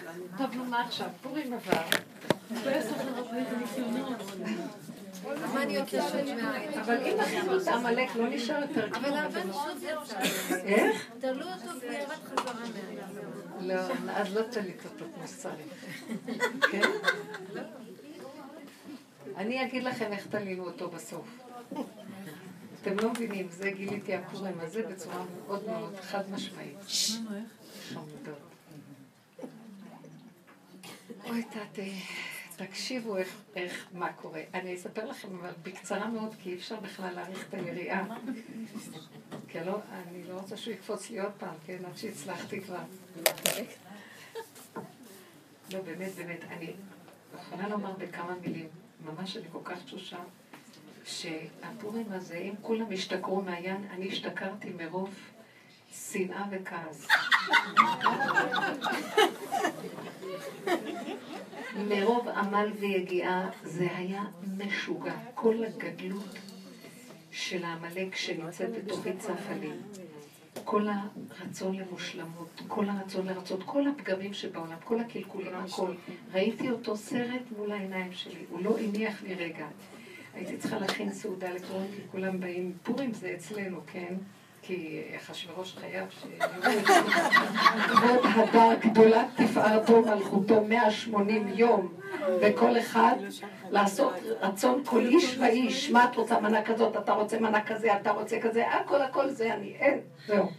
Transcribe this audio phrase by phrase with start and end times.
[0.00, 0.24] שלנו.
[0.38, 1.08] טוב, נו, מה עכשיו?
[1.22, 1.82] פורים עבר.
[2.64, 2.70] לא?
[6.80, 9.04] אבל אם החזרו את העמלק, לא נשאר יותר כלום.
[9.04, 9.50] אבל הבן.
[10.64, 11.10] איך?
[11.20, 12.54] תלו אותו וירד חזרה.
[13.60, 13.74] לא,
[14.12, 15.94] אז לא תלית אותו כמו שצריך.
[16.70, 16.80] כן?
[19.36, 21.26] אני אגיד לכם איך תלינו אותו בסוף.
[22.82, 26.78] אתם לא מבינים, זה גיליתי הפורים הזה בצורה מאוד מאוד חד משמעית.
[27.92, 28.51] חמודות.
[31.32, 31.92] אוי, תתי,
[32.56, 34.40] תקשיבו איך, איך, מה קורה.
[34.54, 38.06] אני אספר לכם, אבל בקצרה מאוד, כי אי אפשר בכלל להעריך את היריעה.
[39.48, 42.78] כי לא, אני לא רוצה שהוא יקפוץ לי עוד פעם, כן, עד שהצלחתי כבר.
[45.72, 46.72] לא, באמת, באמת, אני
[47.34, 48.68] יכולה לומר בכמה מילים,
[49.04, 50.18] ממש אני כל כך תשושה,
[51.04, 55.14] שהפורים הזה, אם כולם השתכרו מהעניין, אני השתכרתי מרוב
[55.92, 57.08] שנאה וכעס.
[61.88, 64.24] מרוב עמל ויגיעה זה היה
[64.58, 65.14] משוגע.
[65.34, 66.38] כל הגדלות
[67.30, 69.54] של העמלק שנמצאת בתוכי צפה.
[70.64, 75.94] כל הרצון למושלמות, כל הרצון לרצות, כל הפגמים שבעולם, כל הקלקולים, הכל.
[76.32, 79.66] ראיתי אותו סרט מול העיניים שלי, הוא לא הניח לי רגע.
[80.34, 84.14] הייתי צריכה להכין סעודה לפורים, כי כולם באים, פורים זה אצלנו, כן?
[84.62, 86.08] כי אחשוורוש חייב
[87.88, 91.94] כבוד הדר גדולת תפארתו מלכותו 180 יום,
[92.40, 93.16] וכל אחד
[93.70, 98.10] לעשות רצון כל איש ואיש, מה את רוצה מנה כזאת, אתה רוצה מנה כזה, אתה
[98.10, 100.50] רוצה כזה, הכל הכל זה אני, אין, זהו.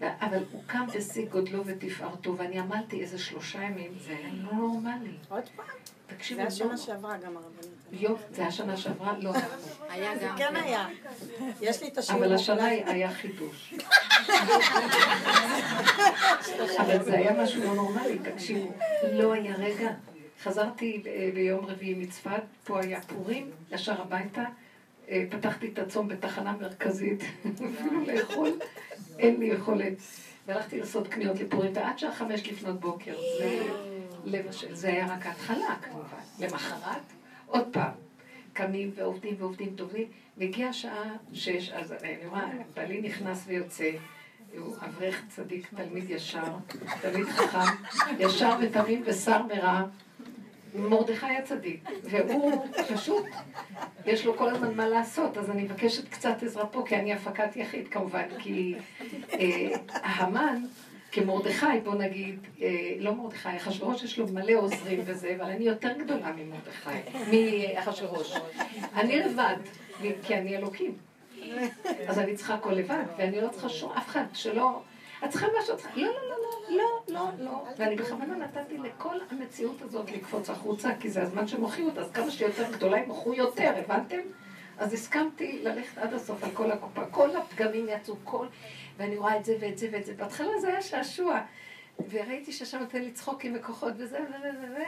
[0.00, 5.10] אבל הוא קם בשיא גודלו ותפארתו, ואני עמלתי איזה שלושה ימים, זה היה לא נורמלי.
[5.28, 5.66] עוד פעם?
[6.06, 7.77] תקשיבו, זה לא- השנה שעברה גם הרבנית.
[7.92, 9.14] יופי, זה היה שנה שעברה?
[9.18, 9.32] לא.
[9.90, 10.86] היה גם כן היה.
[11.60, 12.24] יש לי את השיעור.
[12.24, 12.64] אבל השנה.
[12.66, 13.74] היה חידוש.
[16.78, 18.72] אבל זה היה משהו לא נורמלי, תקשיבו.
[19.12, 19.90] לא היה רגע.
[20.42, 24.44] חזרתי ב- ביום רביעי מצפת, פה היה פורים, ישר הביתה.
[25.08, 27.20] אה, פתחתי את הצום בתחנה מרכזית,
[27.78, 28.58] אפילו לאכול,
[29.18, 29.92] אין לי יכולת.
[30.46, 33.14] והלכתי לעשות קניות לפורים, ועד שעה חמש לפנות בוקר.
[34.72, 36.16] זה היה רק ההתחלה כמובן.
[36.38, 37.02] למחרת,
[37.48, 37.92] עוד פעם.
[38.52, 43.90] קמים ועובדים ועובדים טובים, והגיעה השעה שש, אז אני רואה, בעלי נכנס ויוצא,
[44.58, 46.56] הוא אברך צדיק, תלמיד ישר,
[47.00, 47.84] תלמיד חכם,
[48.18, 49.84] ישר ותמים ושר מרע,
[50.74, 53.26] מרדכי הצדיק, והוא פשוט,
[54.06, 57.56] יש לו כל הזמן מה לעשות, אז אני מבקשת קצת עזרה פה, כי אני הפקת
[57.56, 58.74] יחיד כמובן, כי
[59.32, 60.62] אה, המן,
[61.12, 65.92] כמרדכי, בוא נגיד, אה, לא מרדכי, אחשוורוש יש לו מלא עוזרים וזה, אבל אני יותר
[65.98, 66.90] גדולה ממרדכי,
[67.74, 68.34] מאחשוורוש.
[68.94, 69.56] אני לבד,
[70.22, 70.96] כי אני אלוקים.
[72.06, 74.82] אז אני צריכה הכל לבד, ואני לא צריכה שום אף אחד שלא...
[75.24, 76.00] את צריכה משהו, את צריכה...
[76.00, 77.64] לא, לא, לא, לא, לא, לא, לא.
[77.78, 82.30] ואני בכוונה נתתי לכל המציאות הזאת לקפוץ החוצה, כי זה הזמן שמוחים אותה, אז כמה
[82.30, 84.20] שיותר גדולה הם מוחו יותר, הבנתם?
[84.78, 87.06] אז הסכמתי ללכת עד הסוף על כל הקופה.
[87.10, 88.46] כל הפגמים יצאו, כל...
[88.98, 90.14] ואני רואה את זה ואת זה ואת זה.
[90.14, 91.40] בהתחלה זה היה שעשוע.
[92.10, 94.84] וראיתי ששם נותן לי צחוקים וכוחות וזה וזה וזה.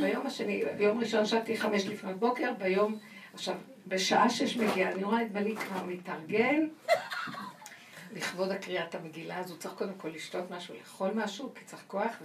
[0.00, 2.98] ביום השני, ביום ראשון שבתי חמש לפנות בוקר, ביום...
[3.34, 3.54] עכשיו,
[3.86, 6.68] בשעה שש מגיעה, אני רואה את בעלי כבר מתארגן.
[8.12, 12.22] לכבוד הקריאת המגילה, הוא צריך קודם כל לשתות משהו, לאכול משהו, כי צריך כוח,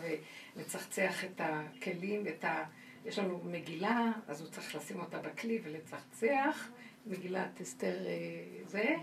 [0.56, 2.64] ולצחצח את הכלים, את ה...
[3.06, 6.68] יש לנו מגילה, אז הוא צריך לשים אותה בכלי ולצחצח,
[7.06, 8.96] מגילת אסתר אה, זה,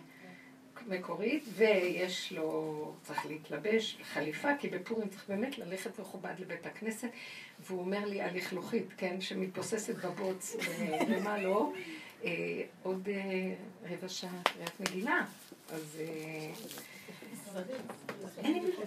[0.87, 7.09] מקורית, ויש לו, צריך להתלבש, חליפה, כי בפורים צריך באמת ללכת מכובד לבית הכנסת,
[7.61, 11.73] והוא אומר לי הלכלוכית, כן, שמתבוססת בבוץ, ו- ומה לא,
[12.25, 12.31] אה,
[12.83, 13.55] עוד אה,
[13.91, 15.25] רבע שעה קריאת מגילה.
[15.71, 16.51] אז אה,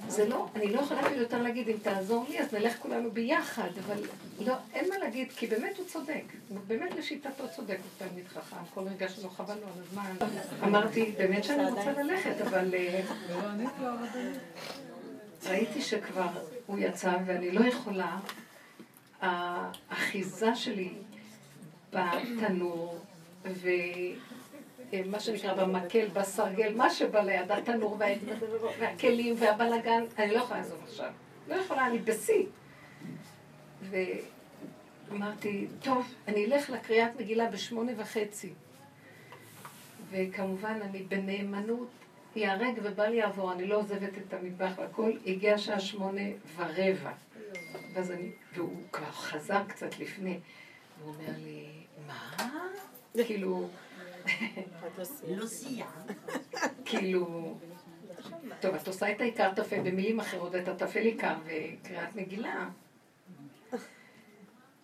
[0.07, 3.69] זה לא, אני לא יכולה אפילו יותר להגיד, אם תעזור לי, אז נלך כולנו ביחד,
[3.85, 4.03] אבל
[4.39, 6.23] לא, אין מה להגיד, כי באמת הוא צודק.
[6.67, 10.15] באמת לשיטתו צודק, הוא תלמיד חכם, כל רגע שלא חבל לו על הזמן.
[10.63, 13.01] אמרתי, באמת שאני רוצה ללכת, אבל אה,
[15.49, 16.29] ראיתי שכבר
[16.65, 18.19] הוא יצא ואני לא יכולה,
[19.21, 20.93] האחיזה שלי
[21.91, 22.99] בתנור.
[25.05, 28.07] מה שנקרא במקל, בסרגל, מה שבא ליד, התנור וה-
[28.79, 31.11] והכלים והבלגן, אני לא יכולה לעזוב עכשיו.
[31.47, 32.45] לא יכולה, אני בשיא.
[35.09, 38.53] ואמרתי, טוב, אני אלך לקריאת מגילה בשמונה וחצי.
[40.11, 41.87] וכמובן, אני בנאמנות
[42.35, 45.11] ייהרג ובל יעבור, אני לא עוזבת את המטבח והכל.
[45.25, 46.21] הגיעה שעה שמונה
[46.55, 47.11] ורבע.
[47.93, 50.39] ואז אני, והוא כבר חזר קצת לפני,
[50.99, 51.65] והוא אומר לי,
[52.07, 52.47] מה?
[53.25, 53.67] כאילו...
[55.47, 55.85] סייע.
[56.85, 57.57] כאילו,
[58.59, 62.69] טוב, את עושה את העיקר טפל במילים אחרות, את הטפל עיקר וקריאת מגילה.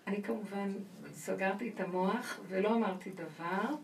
[0.08, 0.74] אני כמובן
[1.12, 3.76] סגרתי את המוח ולא אמרתי דבר,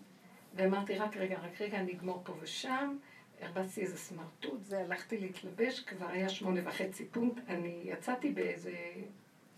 [0.56, 2.98] ואמרתי רק רגע, רק רגע, אני אגמור פה ושם.
[3.42, 8.74] הרבצתי איזה סמרטוט, זה הלכתי להתלבש, כבר היה שמונה וחצי פונקט, אני יצאתי באיזה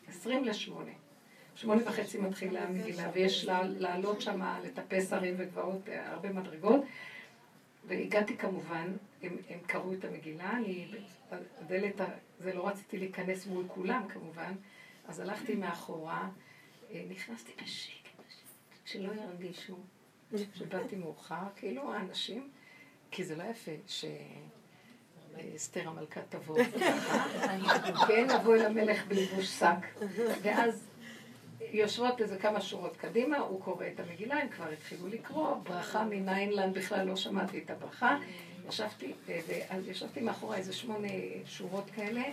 [0.08, 0.92] עשרים לשמונה.
[1.58, 3.46] שמונה וחצי מתחילה המגילה, ויש
[3.80, 6.82] לעלות שם, לטפס הרים וגבעות, הרבה מדרגות.
[7.88, 8.94] והגעתי כמובן,
[9.24, 10.88] הם, הם קראו את המגילה, אני,
[11.32, 12.02] הדלת,
[12.40, 14.54] זה לא רציתי להיכנס מול כולם כמובן,
[15.08, 16.30] אז הלכתי מאחורה,
[16.92, 18.24] אה, נכנסתי בשקט,
[18.86, 19.78] שלא ירגישו
[20.56, 22.50] שבאתי מאוחר, כאילו האנשים,
[23.12, 23.72] כי זה לא יפה
[25.38, 26.60] שאסתר המלכה תבוא,
[28.08, 30.04] כן, לבוא אל המלך בלבוש שק,
[30.42, 30.88] ואז
[31.72, 36.78] יושבות איזה כמה שורות קדימה, הוא קורא את המגילה, הם כבר התחילו לקרוא, ברכה מניינלנד,
[36.78, 38.18] בכלל לא שמעתי את הברכה.
[38.70, 41.08] ישבתי, ואז ישבתי מאחורי איזה שמונה
[41.46, 42.24] שורות כאלה,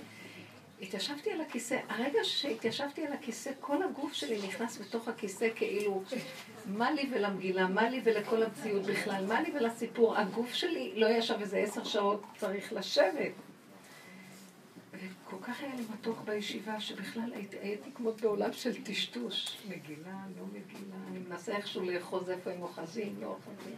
[0.82, 6.02] התיישבתי על הכיסא, הרגע שהתיישבתי על הכיסא, כל הגוף שלי נכנס בתוך הכיסא כאילו,
[6.66, 11.40] מה לי ולמגילה, מה לי ולכל המציאות בכלל, מה לי ולסיפור, הגוף שלי לא ישב
[11.40, 13.32] איזה עשר שעות, צריך לשבת.
[15.46, 17.56] כך היה לי מתוק בישיבה, שבכלל הייתי,
[17.94, 19.58] כמו בעולם של טשטוש.
[19.68, 23.76] מגילה, לא מגילה, אני מנסה איכשהו לאחוז איפה הם אוחזים, לא אוחזים.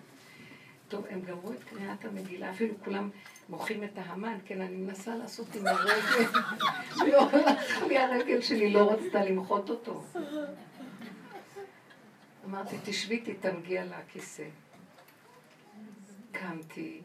[0.89, 3.11] טוב, הם גמרו את קריאת המגילה, אפילו כולם
[3.49, 6.39] מוחאים את ההמן, כן, אני מנסה לעשות עם הרגל,
[7.13, 7.29] לא
[7.89, 10.05] לי הרגל שלי, לא רצתה למחות אותו.
[12.45, 14.49] אמרתי, תשבי, תתמגי על הכיסא.
[16.33, 17.01] קמתי,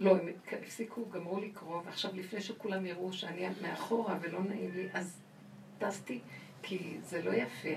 [0.00, 5.20] לא, הם הפסיקו, גמרו לקרוא, ועכשיו לפני שכולם יראו שאני מאחורה ולא נעים לי, אז
[5.78, 6.20] טסתי,
[6.62, 7.68] כי זה לא יפה.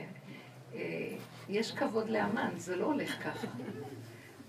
[0.73, 1.15] אה,
[1.49, 3.47] יש כבוד לאמן, זה לא הולך ככה.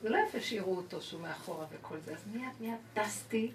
[0.02, 2.12] זה לא יפה שיראו אותו שהוא מאחורה וכל זה.
[2.12, 3.50] אז מיד מיד טסתי.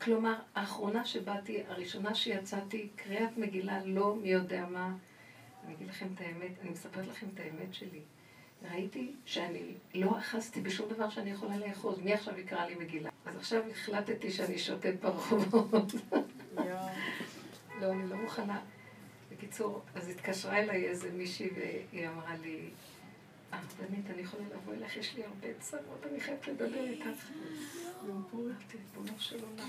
[0.00, 4.94] כלומר, האחרונה שבאתי, הראשונה שיצאתי, קריאת מגילה, לא מי יודע מה.
[5.64, 8.00] אני אגיד לכם את האמת, אני מספרת לכם את האמת שלי.
[8.72, 11.98] ראיתי שאני לא אחזתי בשום דבר שאני יכולה לאחוז.
[11.98, 13.10] מי עכשיו יקרא לי מגילה?
[13.26, 15.92] אז עכשיו החלטתי שאני שוטט ברחובות.
[17.80, 18.60] לא, אני לא מוכנה.
[19.32, 22.70] בקיצור, אז התקשרה אליי איזה מישהי והיא אמרה לי,
[23.52, 27.06] אה, באמת, אני יכולה לבוא אליך, יש לי הרבה צרות, אני חייבת לדבר איתך.
[28.04, 29.68] אמרתי, ריבונו של עולם.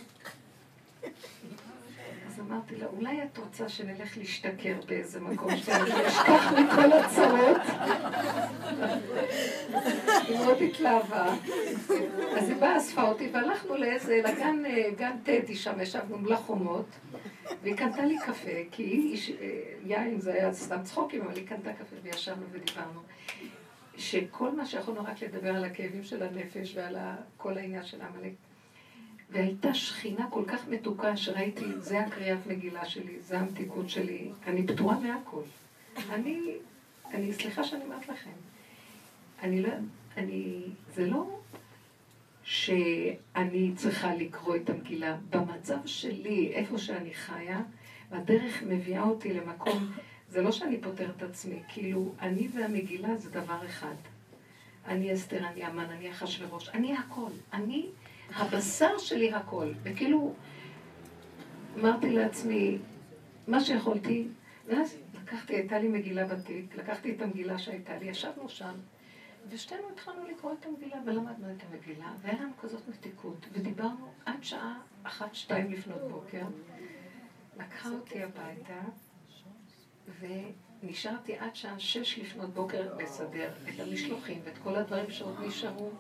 [2.28, 7.62] אז אמרתי לה, אולי את רוצה שנלך להשתכר באיזה מקום שאני אשכח מכל הצרות?
[10.28, 11.34] היא מאוד התלהבה.
[12.38, 14.64] אז היא באה, אספה אותי, והלכנו לאיזה, לגן
[14.98, 16.86] גן טדי שם, ישבנו מול החומות,
[17.64, 19.36] והיא קנתה לי קפה, כי היא,
[19.86, 23.00] יין זה היה סתם צחוקים, אבל היא קנתה קפה, וישבנו ודיברנו.
[23.98, 26.96] שכל מה שיכולנו רק לדבר על הכאבים של הנפש ועל
[27.38, 28.32] כל העניין של עמלק.
[29.30, 35.00] והייתה שכינה כל כך מתוקה שראיתי, זה הקריאת מגילה שלי, זה המתיקות שלי, אני פתורה
[35.00, 35.42] מהכל.
[36.10, 36.40] אני,
[37.14, 38.32] אני, סליחה שאני אומרת לכם,
[39.42, 39.70] אני לא,
[40.18, 40.62] אני,
[40.94, 41.40] זה לא
[42.44, 45.18] שאני צריכה לקרוא את המגילה.
[45.30, 47.62] במצב שלי, איפה שאני חיה,
[48.12, 49.92] הדרך מביאה אותי למקום,
[50.30, 53.96] זה לא שאני פותר את עצמי, כאילו, אני והמגילה זה דבר אחד.
[54.88, 57.32] אני אסתר, אני אמן, אני אחשוורוש, אני הכל.
[57.54, 57.86] אני...
[58.34, 59.72] הבשר שלי הכל.
[59.84, 60.34] וכאילו,
[61.80, 62.78] אמרתי לעצמי,
[63.48, 64.28] מה שיכולתי,
[64.66, 68.74] ואז לקחתי, הייתה לי מגילה בתיק, לקחתי את המגילה שהייתה לי, ישבנו שם,
[69.50, 74.80] ושתינו התחלנו לקרוא את המגילה, ולמדנו את המגילה, והיה לנו כזאת מתיקות, ודיברנו עד שעה
[75.04, 76.44] אחת, שתיים לפנות בוקר.
[77.60, 78.82] לקחה אותי הביתה,
[80.20, 85.92] ונשארתי עד שעה שש לפנות בוקר לסדר את המשלוחים ואת כל הדברים שעוד נשארו.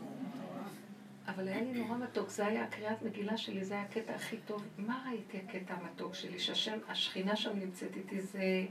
[1.28, 4.64] אבל היה לי נורא מתוק, זה היה הקריאת מגילה שלי, זה היה הקטע הכי טוב.
[4.78, 6.40] מה ראיתי הקטע המתוק שלי?
[6.40, 8.66] שהשם, השכינה שם נמצאת איתי, זה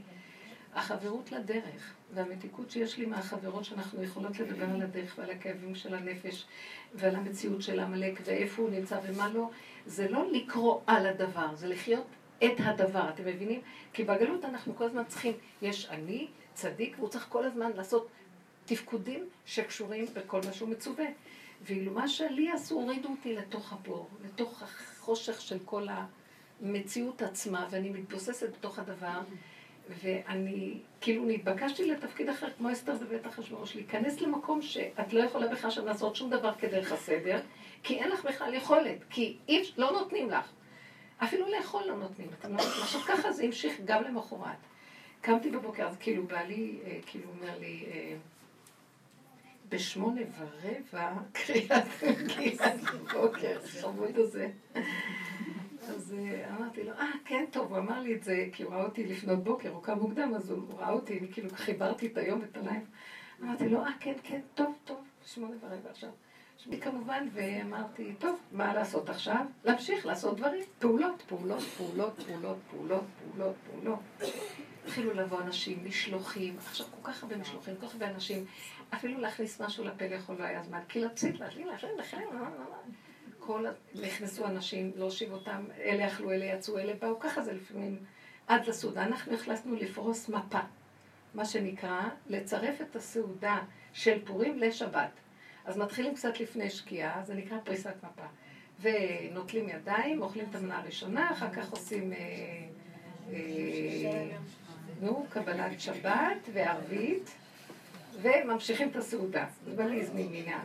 [0.75, 6.45] החברות לדרך, והמתיקות שיש לי מהחברות שאנחנו יכולות לדבר על הדרך ועל הכאבים של הנפש
[6.93, 9.49] ועל המציאות של עמלק ואיפה הוא נמצא ומה לא.
[9.85, 12.07] זה לא לקרוא על הדבר, זה לחיות
[12.37, 13.61] את הדבר, אתם מבינים?
[13.93, 18.07] כי בגלות אנחנו כל הזמן צריכים, יש אני, צדיק, והוא צריך כל הזמן לעשות
[18.65, 21.05] תפקודים שקשורים בכל מה שהוא מצווה.
[21.61, 25.87] ואילו מה שלי עשו, הורידו אותי לתוך הבור, לתוך החושך של כל
[26.61, 29.21] המציאות עצמה, ואני מתבוססת בתוך הדבר,
[29.89, 35.71] ואני כאילו נתבקשתי לתפקיד אחר, כמו אסתר בבית אחשוורוש, להיכנס למקום שאת לא יכולה בכלל
[35.71, 37.41] שם לעשות שום דבר כדרך הסדר,
[37.83, 40.51] כי אין לך בכלל יכולת, כי אי, לא נותנים לך.
[41.23, 44.57] אפילו לאכול לא נותנים, לא יודעים, עכשיו ככה זה המשיך גם למחרת.
[45.21, 48.15] קמתי בבוקר, אז כאילו בעלי, אה, כאילו אומר לי, אה,
[49.69, 51.83] בשמונה ורבע, קריאת
[52.21, 52.79] מגיעת
[53.13, 54.49] בוקר, חמוד הזה.
[55.81, 58.83] אז אה, אמרתי לו, אה, כן, טוב, הוא אמר לי את זה, כי הוא ראה
[58.83, 62.39] אותי לפנות בוקר, הוא קם מוקדם, אז הוא ראה אותי, אני כאילו חיברתי את היום
[62.41, 62.85] ואת הלילה.
[63.43, 66.09] אמרתי לו, אה, כן, כן, טוב, טוב, שמונה ורבע עכשיו.
[66.57, 69.45] שמי כמובן, ואמרתי, טוב, מה לעשות עכשיו?
[69.65, 73.99] להמשיך לעשות דברים, פעולות, פעולות, פעולות, פעולות, פעולות, פעולות.
[74.85, 78.45] התחילו לבוא אנשים, משלוחים, עכשיו כל כך הרבה משלוחים, כל כך הרבה אנשים,
[78.93, 82.27] אפילו להכניס משהו לפה לאכול לא היה זמן, כי לצאת, להכין, להכין, להכין,
[83.39, 83.65] כל,
[83.95, 87.97] נכנסו אנשים, להושיב אותם, אלה אכלו, אלה יצאו, אלה באו, ככה זה לפעמים
[88.47, 89.03] עד לסעודה.
[89.03, 90.59] אנחנו החלטנו לפרוס מפה,
[91.33, 93.59] מה שנקרא, לצרף את הסעודה
[93.93, 95.11] של פורים לשבת.
[95.65, 98.25] אז מתחילים קצת לפני שקיעה, זה נקרא פריסת מפה.
[98.81, 102.17] ונוטלים ידיים, אוכלים את המנה הראשונה, אחר כך עושים, אה,
[103.33, 104.37] אה,
[105.01, 107.35] נו, קבלת שבת וערבית,
[108.21, 109.45] וממשיכים את הסעודה.
[109.65, 110.59] זה בא לי הזמין מניין.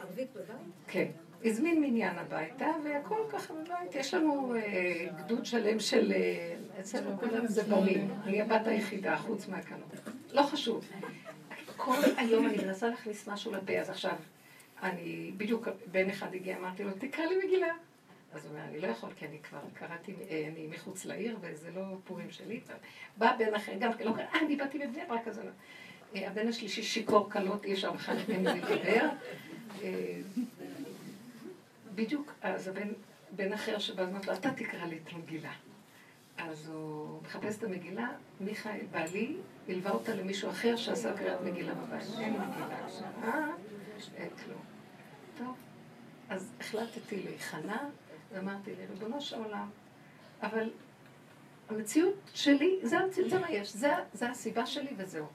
[0.00, 0.56] ערבית בבית?
[0.88, 1.06] כן.
[1.44, 3.94] הזמין מניין הביתה, והכל ככה בבית.
[3.94, 6.12] יש לנו אה, גדוד שלם של...
[6.12, 8.10] אה, אצלנו כולם זה בנים.
[8.24, 9.94] אני הבת היחידה, חוץ מהקנות.
[10.32, 10.84] לא חשוב.
[11.76, 14.16] כל היום אני מנסה להכניס משהו לפה, אז עכשיו,
[14.82, 17.74] אני, בדיוק בן אחד הגיע, אמרתי לו, תקרא לי מגילה.
[18.32, 21.70] אז הוא אומר, אני לא יכול, כי אני כבר קראתי, אה, אני מחוץ לעיר, וזה
[21.70, 22.60] לא פורים שלי.
[23.16, 25.40] בא בן אחר, גם כן, לא קרא, אה, אני באתי מבני ברק, אז
[26.14, 29.08] הבן השלישי שיכור קלות, אי אפשר בכלל לתת לי לדבר.
[31.94, 32.88] בדיוק, אז הבן,
[33.30, 35.52] בן אחר שבא, אמרת לו, אתה תקרא לי את המגילה.
[36.38, 38.08] אז הוא מחפש את המגילה,
[38.40, 39.36] מיכאל, בעלי,
[39.68, 42.02] הלווה אותה למישהו אחר שעשה קריאת מגילה בבית.
[42.20, 43.46] אין מגילה עכשיו, אה?
[44.16, 44.62] אין כלום.
[45.38, 45.56] טוב,
[46.28, 47.88] אז החלטתי להיכנע,
[48.32, 49.70] ואמרתי לי, ריבונו של עולם,
[50.42, 50.70] אבל
[51.68, 55.26] המציאות שלי, זה המציאות, זה מה יש, זה, זה הסיבה שלי וזהו.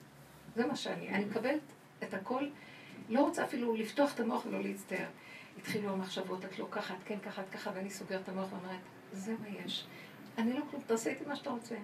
[0.56, 1.10] זה מה שאני.
[1.10, 1.62] אני מקבלת
[2.04, 2.48] את הכל,
[3.10, 5.08] לא רוצה אפילו לפתוח את המוח ולא להצטער.
[5.58, 8.80] התחילו המחשבות, את לא ככה, את כן ככה, את ככה, ואני סוגרת את המוח ואומרת,
[9.12, 9.86] זה מה יש.
[10.38, 11.76] אני לא כלום, תעשה איתי מה שאתה רוצה.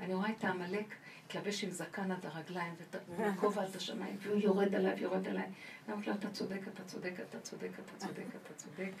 [0.00, 0.94] אני רואה את העמלק
[1.26, 2.74] מתלבש עם זקן עד הרגליים
[3.18, 5.46] וכובע עד השמיים, והוא יורד עליו, יורד עליי.
[5.88, 8.92] אומרת לו, אתה צודק, אתה צודק, אתה צודק, אתה צודק, אתה צודק.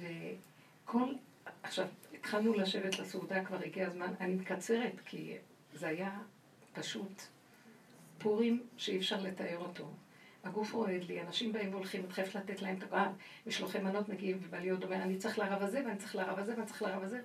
[0.00, 1.14] וכל...
[1.62, 5.36] עכשיו, התחלנו לשבת לסעודה, כבר הגיע הזמן, אני מקצרת, כי
[5.74, 6.18] זה היה
[6.72, 7.22] פשוט
[8.18, 9.90] פורים שאי אפשר לתאר אותו.
[10.44, 13.08] הגוף רועד לי, אנשים באים והולכים, את חייבת לתת להם את הכוח,
[13.46, 16.66] משלוחי מנות מגיעים, ובעלי עוד אומר, אני צריך לרב הזה, ואני צריך לרב הזה, ואני
[16.66, 17.20] צריך לרב הזה.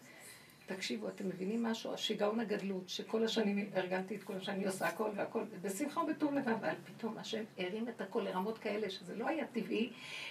[0.76, 1.94] תקשיבו, אתם מבינים משהו?
[1.94, 6.74] השיגעון הגדלות, שכל השנים ארגנתי את כל השנים, עושה הכל והכל, בשמחה ובטוב לבב, אבל
[6.86, 9.90] פתאום השם הרים את הכל לרמות כאלה, שזה לא היה טבעי,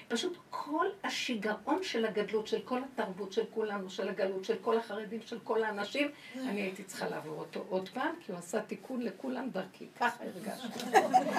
[0.09, 5.21] פשוט כל השיגעון של הגדלות, של כל התרבות של כולנו, של הגלות, של כל החרדים,
[5.23, 9.51] של כל האנשים, אני הייתי צריכה לעבור אותו עוד פעם, כי הוא עשה תיקון לכולם
[9.51, 10.97] דרכי, ככה הרגשתי.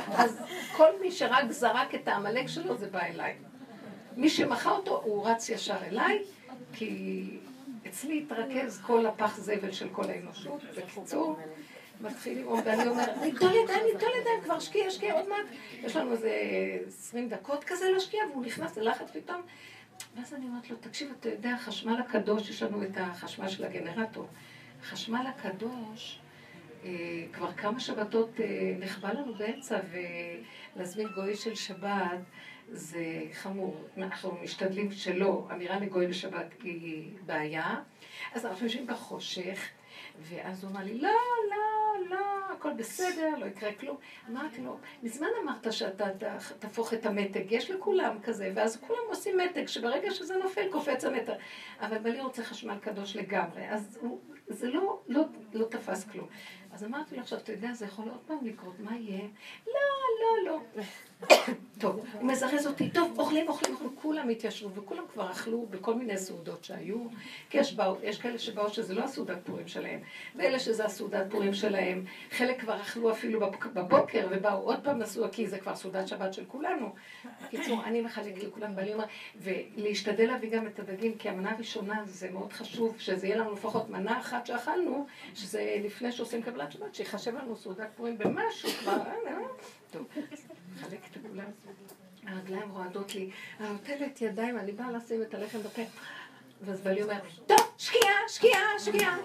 [0.07, 0.39] אז
[0.77, 3.35] כל מי שרק זרק את העמלק שלו, זה בא אליי.
[4.17, 6.23] מי שמחה אותו, הוא רץ ישר אליי,
[6.73, 7.39] כי
[7.89, 10.61] אצלי התרכז כל הפח זבל של כל האנושות.
[10.77, 11.37] בקיצור,
[12.01, 15.45] מתחיל לראות, ואני אומרת, ניטול ידיים, ניטול ידיים, כבר שקיע, שקיע, עוד מעט.
[15.83, 16.31] יש לנו איזה
[16.87, 19.41] עשרים דקות כזה להשקיע, והוא נכנס ללחץ פתאום.
[20.15, 24.27] ואז אני אומרת לו, תקשיב, אתה יודע, חשמל הקדוש, יש לנו את החשמל של הגנרטור.
[24.83, 26.19] חשמל הקדוש,
[27.33, 29.79] כבר כמה שבתות אה, נחבא לנו באמצע,
[30.75, 32.19] ולהזמין גוי של שבת.
[32.71, 33.87] זה חמור.
[33.97, 37.75] אנחנו משתדלים שלא, אמירה לגוי בשבת היא בעיה.
[38.33, 39.69] אז אנחנו יושבים בחושך,
[40.21, 41.09] ואז הוא אמר לי, לא,
[41.49, 43.97] לא, לא, הכל בסדר, לא יקרה כלום.
[44.29, 46.05] אמרתי לו, מזמן אמרת שאתה
[46.59, 51.33] תהפוך את המתג, יש לכולם כזה, ואז כולם עושים מתג, שברגע שזה נופל קופץ המתג.
[51.79, 56.27] אבל בלי רוצה חשמל קדוש לגמרי, אז הוא, זה לא, לא, לא תפס כלום.
[56.73, 59.27] אז אמרתי לו, עכשיו, אתה יודע, זה יכול עוד פעם לקרות, מה יהיה?
[59.67, 59.73] לא,
[60.21, 60.83] לא, לא.
[61.79, 66.17] טוב, הוא מזרז אותי, טוב, אוכלים, אוכלים, אוכלים, כולם התיישבו, וכולם כבר אכלו בכל מיני
[66.17, 66.97] סעודות שהיו,
[67.49, 69.99] כי יש, באו, יש כאלה שבאו שזה לא הסעודת פורים שלהם,
[70.35, 73.39] ואלה שזה הסעודת פורים שלהם, חלק כבר אכלו אפילו
[73.73, 76.93] בבוקר, ובאו עוד פעם נסעו, כי זה כבר סעודת שבת של כולנו.
[77.45, 82.31] בקיצור, אני מחלק לכולם, ואני אומר, ולהשתדל להביא גם את הדגים, כי המנה הראשונה זה
[82.31, 87.35] מאוד חשוב, שזה יהיה לנו לפחות מנה אחת שאכלנו, שזה לפני שעושים קבלת שבת, שיחשב
[87.35, 89.37] לנו סעודת פורים במשהו כבר, אה, אה.
[89.91, 90.07] טוב.
[90.75, 91.45] מחלקת לכולם.
[92.27, 95.81] הרגליים רועדות לי, אני נוטלת ידיים, אני באה לשים את הלחם בפה.
[96.61, 99.17] ואז בעלי אומר, טוב, שקיעה, שקיעה, שקיעה.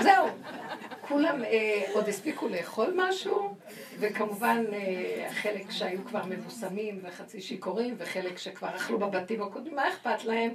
[0.00, 0.26] זהו.
[1.00, 3.56] כולם אה, עוד הספיקו לאכול משהו,
[3.98, 10.24] וכמובן אה, חלק שהיו כבר מבוסמים וחצי שיכורים, וחלק שכבר אכלו בבתים הקודמים, מה אכפת
[10.24, 10.50] להם?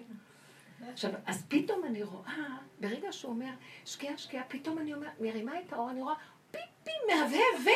[0.93, 2.47] עכשיו, אז פתאום אני רואה,
[2.79, 3.49] ברגע שהוא אומר,
[3.85, 6.15] שקיעה, שקיעה, פתאום אני אומר, מרימה את האור, אני רואה,
[6.51, 7.75] פיפ, בי מהבהב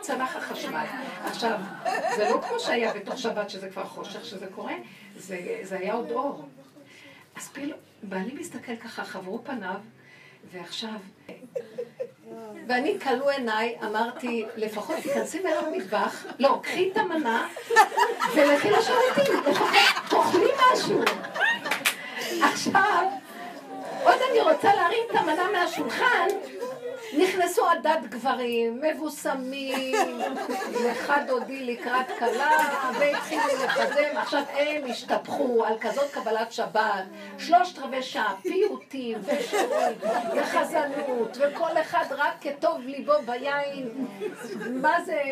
[0.00, 0.84] וצנח החשמל.
[1.24, 1.58] עכשיו,
[2.16, 4.74] זה לא כמו שהיה בתוך שבת שזה כבר חושך שזה קורה,
[5.16, 6.48] זה, זה היה עוד אור.
[7.36, 9.80] אז פילו, בעלי מסתכל ככה, חברו פניו,
[10.52, 10.98] ועכשיו...
[12.68, 17.48] ואני כלו עיניי, אמרתי, לפחות תיכנסי מעל המטבח, לא, קחי את המנה
[18.34, 18.94] ולכי לפחות
[20.10, 21.02] תאכלי משהו.
[22.42, 22.97] עכשיו,
[24.52, 26.26] רוצה להרים את המנה מהשולחן,
[27.18, 29.94] נכנסו עדת גברים, מבוסמים,
[30.72, 32.56] לך דודי לקראת כלה,
[32.98, 37.04] והתחילו לקדם, עכשיו הם השתפכו על כזאת קבלת שבת,
[37.38, 39.96] שלושת רבעי שעה, פיוטים ושירות,
[40.36, 44.06] וחזנות, וכל אחד רק כטוב ליבו ביין,
[44.70, 45.22] מה זה...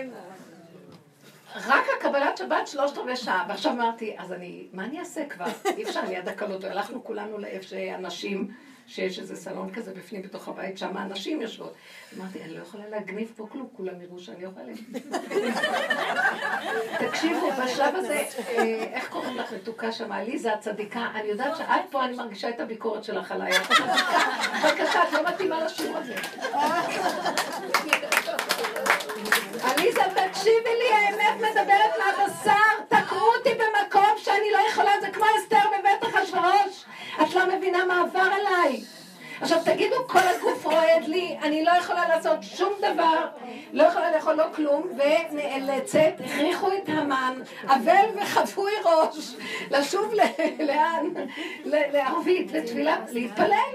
[1.67, 5.47] רק הקבלת שבת שלושת רבעי שעה, ועכשיו אמרתי, אז אני, מה אני אעשה כבר?
[5.77, 8.51] אי אפשר ליד הקלות, הלכנו כולנו לאיפה שאנשים...
[8.87, 11.75] שיש איזה סלון כזה בפנים בתוך הבית, שם הנשים יושבות.
[12.19, 14.79] אמרתי, אני לא יכולה להגניב פה כלום, כולם יראו שאני אוכלת.
[17.09, 18.63] תקשיבו, בשלב הזה, אה,
[18.93, 20.13] איך קוראים לך מתוקה שם?
[20.13, 23.53] עליזה הצדיקה, אני יודעת שעד פה אני מרגישה את הביקורת שלך עליי.
[23.53, 26.15] בבקשה, את לא מתאימה לשיעור הזה.
[29.67, 32.53] עליזה, תקשיבי לי, האמת מדברת מהבשר.
[32.89, 36.85] תקעו אותי במקום שאני לא יכולה, זה כמו אסתר בבית אחשורוש.
[37.23, 38.81] את לא מבינה מה עבר עליי.
[39.41, 43.27] עכשיו תגידו, כל הגוף רועד לי, אני לא יכולה לעשות שום דבר,
[43.73, 44.83] לא יכולה לאכול לא כלום,
[45.31, 49.37] ונאלצת, הכריחו את המן, אבל וחפוי ראש,
[49.71, 50.15] לשוב
[50.59, 51.07] לאן?
[51.65, 53.75] לערבית, לתפילה, להתפלל.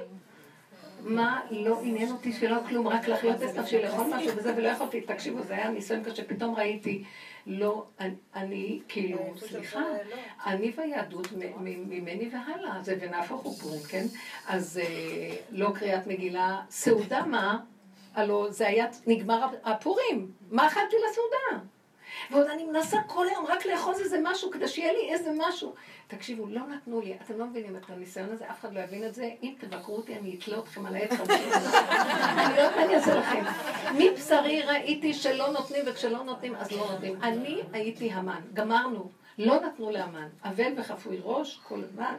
[1.03, 5.01] מה לא עניין אותי שלא כלום, רק לחיות את נפשי, לאכול משהו וזה, ולא יכולתי,
[5.01, 7.03] תקשיבו, זה היה ניסיון קשה, פתאום ראיתי
[7.45, 10.15] לא, אני, אני כאילו, סליחה, לא.
[10.45, 11.27] אני והיהדות
[11.65, 14.05] ממני והלאה, זה ונהפוך הוא פורים, כן?
[14.47, 17.59] אז אה, לא קריאת מגילה, סעודה מה?
[18.13, 21.65] הלוא זה היה, נגמר הפורים, מה אכלתי לסעודה?
[22.31, 25.73] ועוד אני מנסה כל היום רק לאחוז איזה משהו כדי שיהיה לי איזה משהו.
[26.07, 29.13] תקשיבו, לא נתנו לי, אתם לא מבינים את הניסיון הזה, אף אחד לא יבין את
[29.13, 29.29] זה.
[29.43, 31.27] אם תבקרו אותי, אני אתלה אתכם על העץ אני
[32.55, 33.43] לא יודעת מה אני אעשה לכם.
[33.99, 37.15] מבשרי ראיתי שלא נותנים, וכשלא נותנים, אז לא נותנים.
[37.23, 39.11] אני הייתי המן, גמרנו.
[39.37, 42.15] לא נתנו לאמן, אבל וחפוי ראש כל הזמן,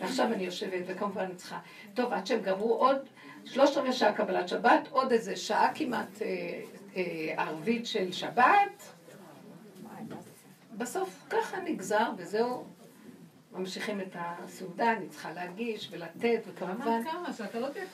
[0.00, 1.58] ועכשיו אני יושבת, וכמובן אני צריכה.
[1.94, 2.96] טוב, עד שהם גמרו עוד
[3.44, 6.60] שלושת רבעי שעה קבלת שבת, עוד איזה שעה כמעט אה,
[6.96, 8.95] אה, ערבית של שבת.
[10.78, 12.64] בסוף ככה נגזר, וזהו,
[13.52, 17.04] ממשיכים את הסעודה, אני צריכה להגיש ולתת, וכמובן...
[17.04, 17.32] כמה?
[17.32, 17.84] שאתה לא תהיה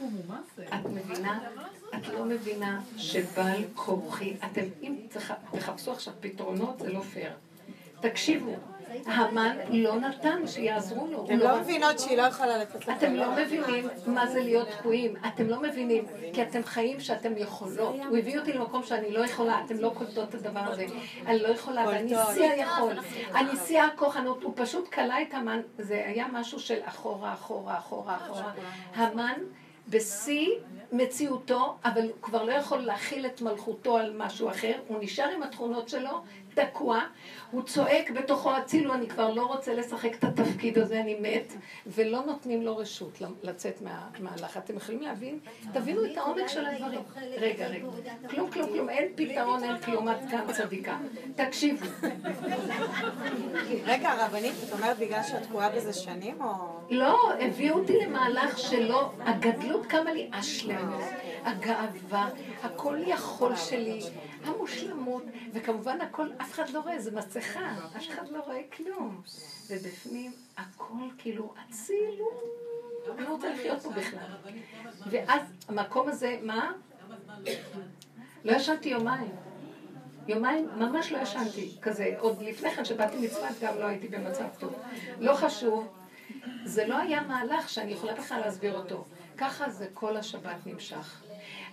[0.56, 0.64] זה?
[0.66, 1.40] את מבינה?
[1.96, 4.96] את לא מבינה שבעל כורחי, אתם, אם
[5.52, 7.32] תחפשו עכשיו פתרונות, זה לא פייר.
[8.00, 8.54] תקשיבו,
[9.06, 11.24] המן לא נתן שיעזרו לו.
[11.24, 12.92] אתם לא מבינות שהיא לא יכולה לתת לכם.
[12.92, 15.14] אתם לא מבינים מה זה להיות תקועים.
[15.26, 17.94] אתם לא מבינים, כי אתם חיים שאתם יכולות.
[18.08, 20.86] הוא הביא אותי למקום שאני לא יכולה, אתם לא קולטות את הדבר הזה.
[21.26, 22.92] אני לא יכולה, ואני שיא היכול.
[23.34, 24.42] אני שיא הכוחנות.
[24.42, 28.52] הוא פשוט כלה את המן, זה היה משהו של אחורה, אחורה, אחורה, אחורה.
[28.94, 29.38] המן...
[29.88, 30.48] בשיא
[30.92, 35.42] מציאותו, אבל הוא כבר לא יכול להכיל את מלכותו על משהו אחר, הוא נשאר עם
[35.42, 36.22] התכונות שלו,
[36.54, 37.00] תקוע,
[37.50, 41.52] הוא צועק בתוכו הצילו, אני כבר לא רוצה לשחק את התפקיד הזה, אני מת,
[41.86, 44.56] ולא נותנים לו רשות לצאת מהמהלך.
[44.56, 45.38] אתם יכולים להבין?
[45.72, 47.00] תבינו את העומק של הדברים.
[47.38, 47.86] רגע, רגע.
[48.30, 50.98] כלום, כלום, כלום, אין פתרון, אין כלום, את גם צדיקה.
[51.34, 51.86] תקשיבו.
[53.84, 56.52] רגע, הרבנית, את אומרת בגלל שאת תקועה בזה שנים, או...
[56.90, 61.04] לא, הביאו אותי למהלך שלא, הגדלות קמה לי, השלמות,
[61.44, 62.28] הגאווה,
[62.62, 64.00] הכל יכול שלי.
[64.44, 69.20] המושלמות, וכמובן הכל, אף אחד לא רואה, זה מסכה, אף אחד לא רואה כלום.
[69.70, 72.28] ובפנים הכל כאילו אצילו,
[73.18, 74.26] אני רוצה לחיות פה בכלל.
[75.10, 76.72] ואז המקום הזה, מה?
[78.44, 79.30] לא ישנתי יומיים.
[80.28, 84.74] יומיים ממש לא ישנתי, כזה, עוד לפני כן שבאתי מצוות גם לא הייתי במצב טוב.
[85.18, 85.88] לא חשוב,
[86.64, 89.04] זה לא היה מהלך שאני יכולה בכלל להסביר אותו.
[89.38, 91.22] ככה זה כל השבת נמשך.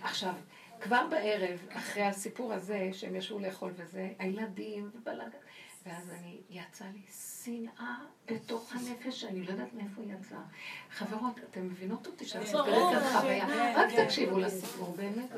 [0.02, 0.32] עכשיו,
[0.80, 5.38] כבר בערב, אחרי הסיפור הזה, שהם ישבו לאכול וזה, הילדים ובלאגן,
[5.86, 7.02] ואז אני, יצא לי
[7.44, 7.94] שנאה
[8.26, 10.42] בתוך הנפש, שאני לא יודעת מאיפה היא יצאה.
[10.90, 13.46] חברות, אתן מבינות אותי שאני מספרת כאן חוויה?
[13.76, 15.30] רק תקשיבו לסיפור, באמת.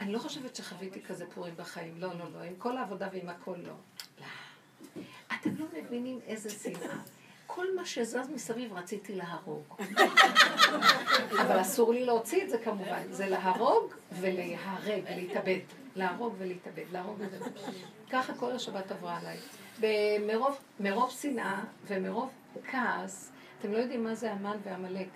[0.00, 3.56] אני לא חושבת שחוויתי כזה פורים בחיים, לא, לא, לא, עם כל העבודה ועם הכל
[3.56, 3.74] לא.
[5.34, 6.96] אתם לא מבינים איזה שנאה.
[7.46, 9.64] כל מה שזז מסביב רציתי להרוג.
[11.42, 13.02] אבל אסור לי להוציא את זה כמובן.
[13.10, 15.58] זה להרוג ולהרג, להתאבד.
[15.96, 17.72] להרוג ולהתאבד, להרוג ולהתאבד.
[18.10, 19.38] ככה כל השבת עברה עליי.
[20.80, 22.30] מרוב שנאה ומרוב
[22.70, 25.08] כעס, אתם לא יודעים מה זה המן ועמלק.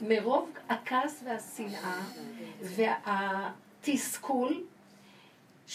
[0.00, 2.00] מרוב הכעס והשנאה
[3.80, 4.64] תסכול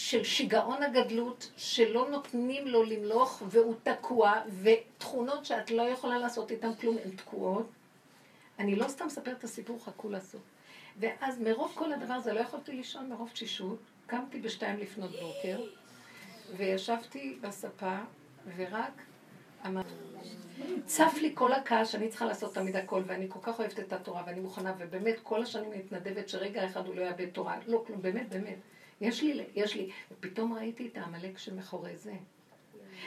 [0.00, 4.32] של שיגעון הגדלות, שלא נותנים לו למלוך והוא תקוע,
[4.62, 7.66] ותכונות שאת לא יכולה לעשות איתן כלום, הן תקועות.
[8.58, 10.40] אני לא סתם מספרת את הסיפור, חכו לסוף.
[10.98, 15.60] ואז מרוב כל הדבר הזה לא יכולתי לישון מרוב תשישות, קמתי בשתיים לפנות בוקר,
[16.56, 17.98] וישבתי בספה,
[18.56, 19.02] ורק
[19.66, 19.88] אמרתי,
[20.84, 24.22] צף לי כל הכעס שאני צריכה לעשות תמיד הכל, ואני כל כך אוהבת את התורה,
[24.26, 28.28] ואני מוכנה, ובאמת כל השנים מתנדבת שרגע אחד הוא לא יאבד תורה, לא כלום, באמת,
[28.28, 28.58] באמת.
[29.00, 32.12] יש לי, יש לי, ופתאום ראיתי את העמלק שמאחורי זה.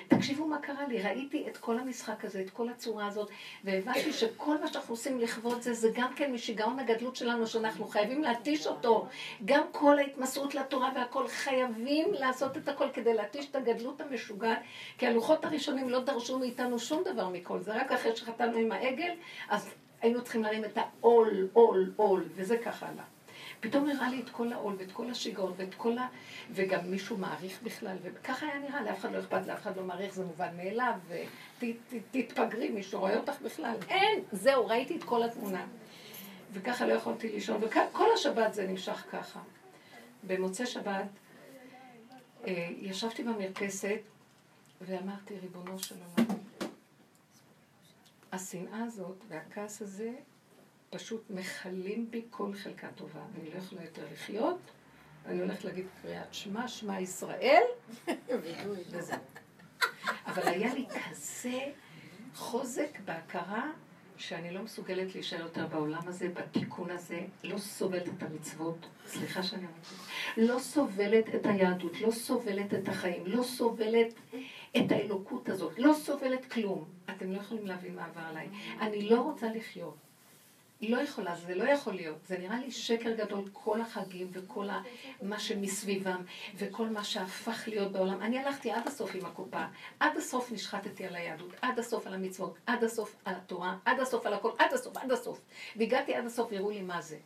[0.07, 3.29] תקשיבו מה קרה לי, ראיתי את כל המשחק הזה, את כל הצורה הזאת,
[3.63, 8.21] והבנתי שכל מה שאנחנו עושים לכבוד זה, זה גם כן משיגעון הגדלות שלנו, שאנחנו חייבים
[8.21, 9.07] להתיש אותו.
[9.45, 14.59] גם כל ההתמסרות לתורה והכל, חייבים לעשות את הכל כדי להתיש את הגדלות המשוגעת,
[14.97, 19.11] כי הלוחות הראשונים לא דרשו מאיתנו שום דבר מכל זה, רק אחרי שחתמנו עם העגל,
[19.49, 19.69] אז
[20.01, 23.03] היינו צריכים להרים את העול, עול, עול, וזה ככה הלך.
[23.61, 26.07] פתאום הראה לי את כל העול ואת כל השיגעון ואת כל ה...
[26.51, 30.13] וגם מישהו מעריך בכלל, וככה היה נראה, לאף אחד לא אכפת, לאף אחד לא מעריך,
[30.13, 30.93] זה מובן מאליו,
[31.59, 33.75] ותתפגרי, מישהו רואה אותך בכלל.
[33.89, 35.65] אין, זהו, ראיתי את כל התמונה.
[36.53, 39.39] וככה לא יכולתי לישון, וכל השבת זה נמשך ככה.
[40.27, 41.05] במוצאי שבת
[42.47, 43.99] אה, ישבתי במרפסת
[44.81, 46.29] ואמרתי, ריבונו של עולם,
[48.31, 50.11] השנאה הזאת והכעס הזה
[50.91, 53.21] פשוט מכלים בי כל חלקה טובה.
[53.35, 54.59] אני לא יכולה יותר לחיות,
[55.25, 57.63] אני הולכת להגיד קריאת שמע, שמע ישראל,
[58.91, 59.17] וזהו.
[60.25, 61.59] אבל היה לי כזה
[62.35, 63.71] חוזק בהכרה
[64.17, 69.65] שאני לא מסוגלת להישאר יותר בעולם הזה, בתיקון הזה, לא סובלת את המצוות, סליחה שאני
[69.65, 69.87] אומרת,
[70.37, 74.13] לא סובלת את היהדות, לא סובלת את החיים, לא סובלת
[74.77, 76.85] את האלוקות הזאת, לא סובלת כלום.
[77.09, 78.49] אתם לא יכולים להבין מה עבר עליי.
[78.79, 80.10] אני לא רוצה לחיות.
[80.81, 82.17] לא יכולה, זה לא יכול להיות.
[82.25, 84.67] זה נראה לי שקר גדול, כל החגים וכל
[85.21, 86.23] מה שמסביבם
[86.55, 88.21] וכל מה שהפך להיות בעולם.
[88.21, 89.63] אני הלכתי עד הסוף עם הקופה,
[89.99, 94.25] עד הסוף נשחטתי על היהדות, עד הסוף על המצוות, עד הסוף על התורה, עד הסוף
[94.25, 95.41] על הכל, עד הסוף, עד הסוף.
[95.75, 97.17] והגעתי עד הסוף והראו לי מה זה.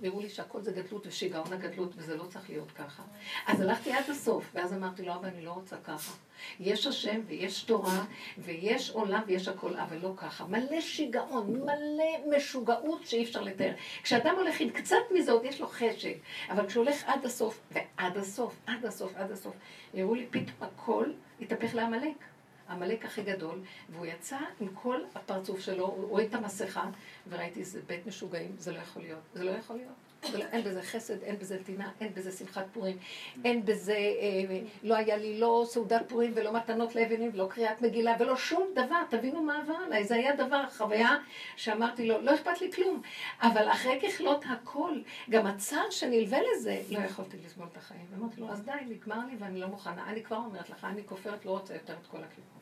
[0.00, 3.02] והראו לי שהכל זה גדלות ושיגעון הגדלות, וזה לא צריך להיות ככה.
[3.46, 6.12] אז הלכתי עד הסוף, ואז אמרתי לו, אבא, אני לא רוצה ככה.
[6.60, 8.04] יש השם ויש תורה
[8.38, 10.44] ויש עולם ויש הכל, אבל לא ככה.
[10.44, 13.72] מלא שיגעון, מלא משוגעות שאי אפשר לתאר.
[14.02, 16.16] כשאדם הולך עם קצת מזה, עוד יש לו חשק,
[16.50, 19.54] אבל כשהוא הולך עד הסוף, ועד הסוף, עד הסוף, עד הסוף,
[19.94, 21.06] הראו לי פתאום הכל
[21.40, 22.35] התהפך לעמלק.
[22.70, 26.90] עמלק הכי גדול, והוא יצא עם כל הפרצוף שלו, הוא רואה את המסכה,
[27.28, 30.05] וראיתי, זה בית משוגעים, זה לא יכול להיות, זה לא יכול להיות.
[30.34, 32.98] לא, אין בזה חסד, אין בזה טינה, אין בזה שמחת פורים,
[33.44, 38.16] אין בזה, אה, לא היה לי לא סעודת פורים ולא מתנות לאבנים ולא קריאת מגילה
[38.18, 41.16] ולא שום דבר, תבינו מה עבר עליי, זה היה דבר, חוויה
[41.56, 43.02] שאמרתי לו, לא אכפת לי כלום,
[43.42, 48.06] אבל אחרי ככלות הכל, גם הצער שנלווה לזה, לא יכולתי לסבול את החיים.
[48.10, 51.44] ואמרתי לו, אז די, נגמר לי ואני לא מוכנה, אני כבר אומרת לך, אני כופרת,
[51.44, 52.56] לא רוצה יותר את כל הכיוון.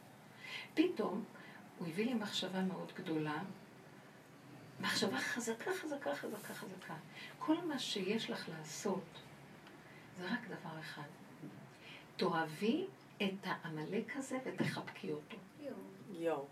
[0.75, 1.25] פתאום
[1.79, 3.39] הוא הביא לי מחשבה מאוד גדולה,
[4.85, 6.95] מחשבה חזקה, חזקה, חזקה, חזקה.
[7.39, 9.05] כל מה שיש לך לעשות
[10.19, 11.03] זה רק דבר אחד.
[12.17, 12.87] תאהבי
[13.23, 15.37] את העמלק הזה ותחבקי אותו.
[16.11, 16.47] יואו.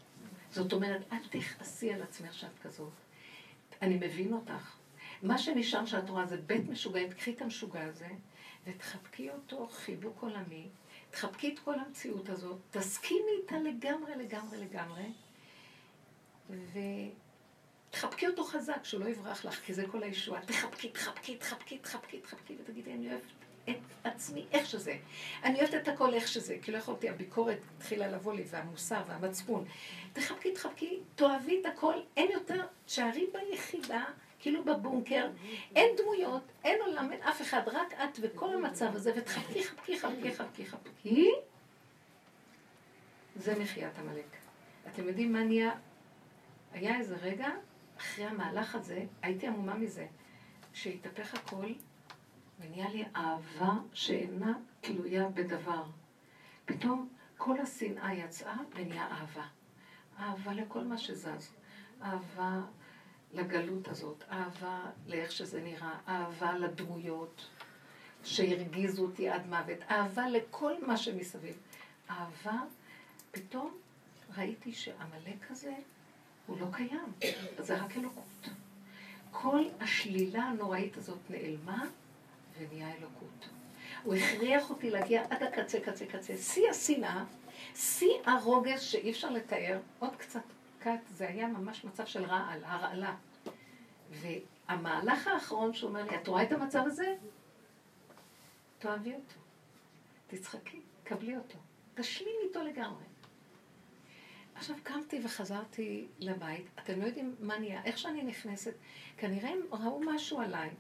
[0.51, 2.93] זאת אומרת, אל תכעסי על עצמך שאת כזאת.
[3.83, 4.77] אני מבין אותך.
[5.23, 8.09] מה שנשאר שאת רואה זה בית משוגעים, תקחי את המשוגע הזה
[8.67, 10.69] ותחבקי אותו חיבוק עולמי.
[11.11, 15.13] תחבקי את כל המציאות הזאת, תסכימי איתה לגמרי, לגמרי, לגמרי,
[17.93, 20.41] ותחבקי אותו חזק, שהוא לא יברח לך, כי זה כל הישועה.
[20.41, 23.23] תחבקי, תחבקי, תחבקי, תחבקי, תחבקי, ותגידי, אני אוהבת
[23.69, 24.97] את עצמי איך שזה.
[25.45, 29.65] אני אוהבת את הכל איך שזה, כי לא יכולתי, הביקורת התחילה לבוא לי, והמוסר והמצפון.
[30.13, 34.05] תחבקי, תחבקי, תאהבי את הכל, אין יותר, תשארי ביחידה.
[34.39, 35.29] כאילו בבונקר,
[35.77, 40.35] אין דמויות, אין עולם, אין אף אחד, רק את וכל המצב הזה, ותחבקי, חבקי, חבקי,
[40.35, 41.31] חבקי, חבקי.
[43.37, 44.37] זה מחיית עמלק.
[44.87, 45.71] אתם יודעים מה נהיה?
[46.73, 47.49] היה איזה רגע,
[48.03, 50.07] אחרי המהלך הזה, הייתי עמומה מזה,
[50.73, 51.73] שהתהפך הכל,
[52.61, 55.85] ונהיה לי אהבה שאינה תלויה בדבר.
[56.65, 59.47] פתאום כל השנאה יצאה ונהיה אהבה.
[60.19, 61.51] אהבה לכל מה שזז.
[62.03, 62.61] אהבה
[63.33, 67.49] לגלות הזאת, אהבה לאיך שזה נראה, אהבה לדמויות
[68.25, 71.57] שהרגיזו אותי עד מוות, אהבה לכל מה שמסביב.
[72.11, 72.59] אהבה,
[73.31, 73.79] פתאום
[74.37, 75.75] ראיתי שעמלק הזה
[76.47, 77.13] הוא לא קיים,
[77.59, 78.49] זה רק אלוקות.
[79.31, 81.85] כל השלילה הנוראית הזאת נעלמה
[82.59, 83.49] ונהיה אלוקות.
[84.03, 86.37] הוא הכריח אותי להגיע עד הקצה, קצה, קצה.
[86.37, 87.25] שיא השנאה,
[87.75, 90.43] שיא הרוגז שאי אפשר לתאר, עוד קצת
[90.81, 93.15] כת, זה היה ממש מצב של רעל, הרעלה.
[94.11, 97.15] והמהלך האחרון שהוא אומר לי, את רואה את המצב הזה?
[98.79, 99.41] תאהבי אותו.
[100.27, 101.59] תצחקי, קבלי אותו.
[101.95, 103.05] תשלימי איתו לגמרי.
[104.55, 108.75] עכשיו קמתי וחזרתי לבית, אתם לא יודעים מה נהיה, איך שאני נכנסת,
[109.17, 110.71] כנראה הם ראו משהו עליי.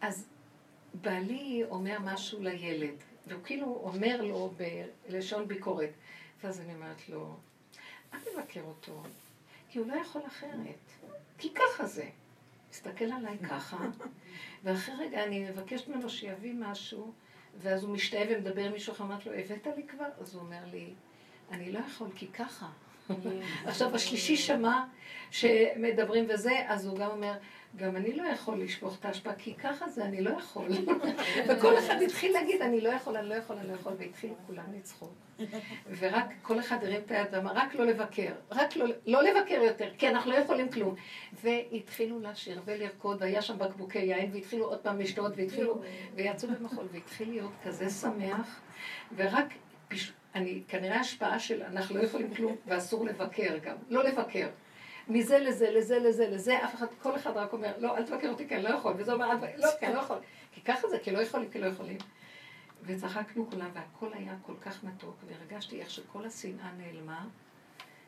[0.00, 0.28] ואז
[0.94, 4.54] בעלי אומר משהו לילד, והוא כאילו אומר לו
[5.08, 5.90] בלשון ביקורת.
[6.42, 7.36] ואז אני אומרת לו,
[8.14, 9.02] אל תבקר אותו,
[9.68, 10.92] כי הוא לא יכול אחרת.
[11.38, 12.08] כי ככה זה.
[12.70, 13.86] מסתכל עליי ככה,
[14.64, 17.12] ואחרי רגע אני מבקשת ממנו שיביא משהו,
[17.58, 20.08] ואז הוא משתאה ומדבר עם מישהו אחר, אמרת לו, הבאת לי כבר?
[20.20, 20.94] אז הוא אומר לי,
[21.52, 22.66] אני לא יכול, כי ככה.
[23.66, 24.84] עכשיו השלישי שמע
[25.30, 27.32] שמדברים וזה, אז הוא גם אומר,
[27.76, 30.68] גם אני לא יכול לשפוך את ההשפעה, כי ככה זה, אני לא יכול.
[31.48, 34.64] וכל אחד התחיל להגיד, אני לא יכול, אני לא יכול, אני לא יכול, והתחילו כולם
[34.76, 35.12] לצחוק.
[35.98, 39.90] ורק כל אחד הרים את היד ואמר, רק לא לבקר, רק לא, לא לבקר יותר,
[39.98, 40.94] כי אנחנו לא יכולים כלום.
[41.42, 45.80] והתחילו לשיר ולרקוד, והיה שם בקבוקי יין, והתחילו עוד פעם לשתות, והתחילו,
[46.14, 48.60] ויצאו במחול, והתחיל להיות כזה שמח,
[49.16, 49.54] ורק,
[50.34, 54.48] אני, כנראה השפעה של אנחנו לא יכולים כלום, ואסור לבקר גם, לא לבקר.
[55.08, 58.48] מזה לזה, לזה, לזה, לזה, אף אחד, כל אחד רק אומר, לא, אל תבקר אותי
[58.48, 60.18] כי אני לא יכול, וזה אומר, לא, כי אני לא יכול.
[60.52, 61.98] כי ככה זה, כי לא יכולים, כי לא יכולים.
[62.82, 67.26] וצחקנו כולם, והכל היה כל כך מתוק, והרגשתי איך שכל השנאה נעלמה,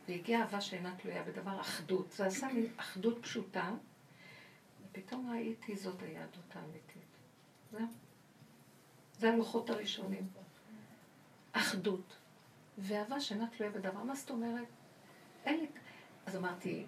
[0.08, 2.10] והגיעה אהבה שאינה תלויה בדבר אחדות.
[2.10, 3.70] זה עשה מין אחדות פשוטה,
[4.82, 7.16] ופתאום ראיתי זאת היהדות האמיתית.
[7.72, 7.86] זהו.
[9.18, 10.43] זה הלוחות הראשונים.
[11.54, 12.16] אחדות.
[12.78, 14.02] ואהבה שאינה תלויה בדבר.
[14.02, 14.66] מה זאת אומרת?
[15.46, 15.66] אין לי...
[16.26, 16.84] אז אמרתי,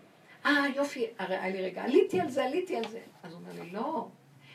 [0.46, 3.00] אה, יופי, הרי היה לי רגע, עליתי על זה, עליתי על זה.
[3.22, 4.08] אז הוא אומר לי, לא.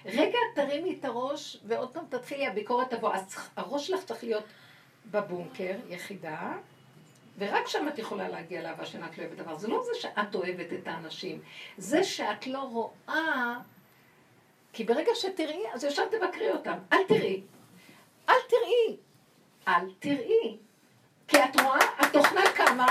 [0.05, 3.13] רגע, תרימי את הראש, ועוד פעם תתחילי, הביקורת תבוא.
[3.13, 4.43] אז הראש שלך צריך להיות
[5.11, 6.53] בבונקר, יחידה,
[7.37, 9.55] ורק שם את יכולה להגיע לאהבה שאת לא אוהבת דבר.
[9.57, 11.41] זה לא זה שאת אוהבת את האנשים,
[11.77, 13.59] זה שאת לא רואה,
[14.73, 16.77] כי ברגע שתראי, אז ישר תבקרי אותם.
[16.93, 17.41] אל תראי.
[18.29, 18.97] אל תראי.
[19.67, 20.57] אל תראי.
[21.27, 22.87] כי את רואה, התוכנה קמה,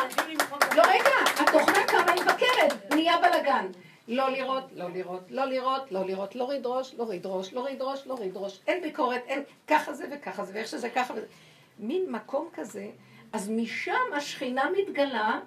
[0.76, 3.66] לא רגע, התוכנה קמה היא מבקרת, נהיה בלאגן.
[4.08, 8.36] לא לראות, לא לראות, לא לראות, לא לראות, להוריד ראש, להוריד ראש, להוריד ראש, להוריד
[8.36, 11.26] ראש, אין ביקורת, אין, ככה זה וככה זה, ואיך שזה ככה וזה.
[11.78, 12.86] מין מקום כזה,
[13.32, 15.40] אז משם השכינה מתגלה,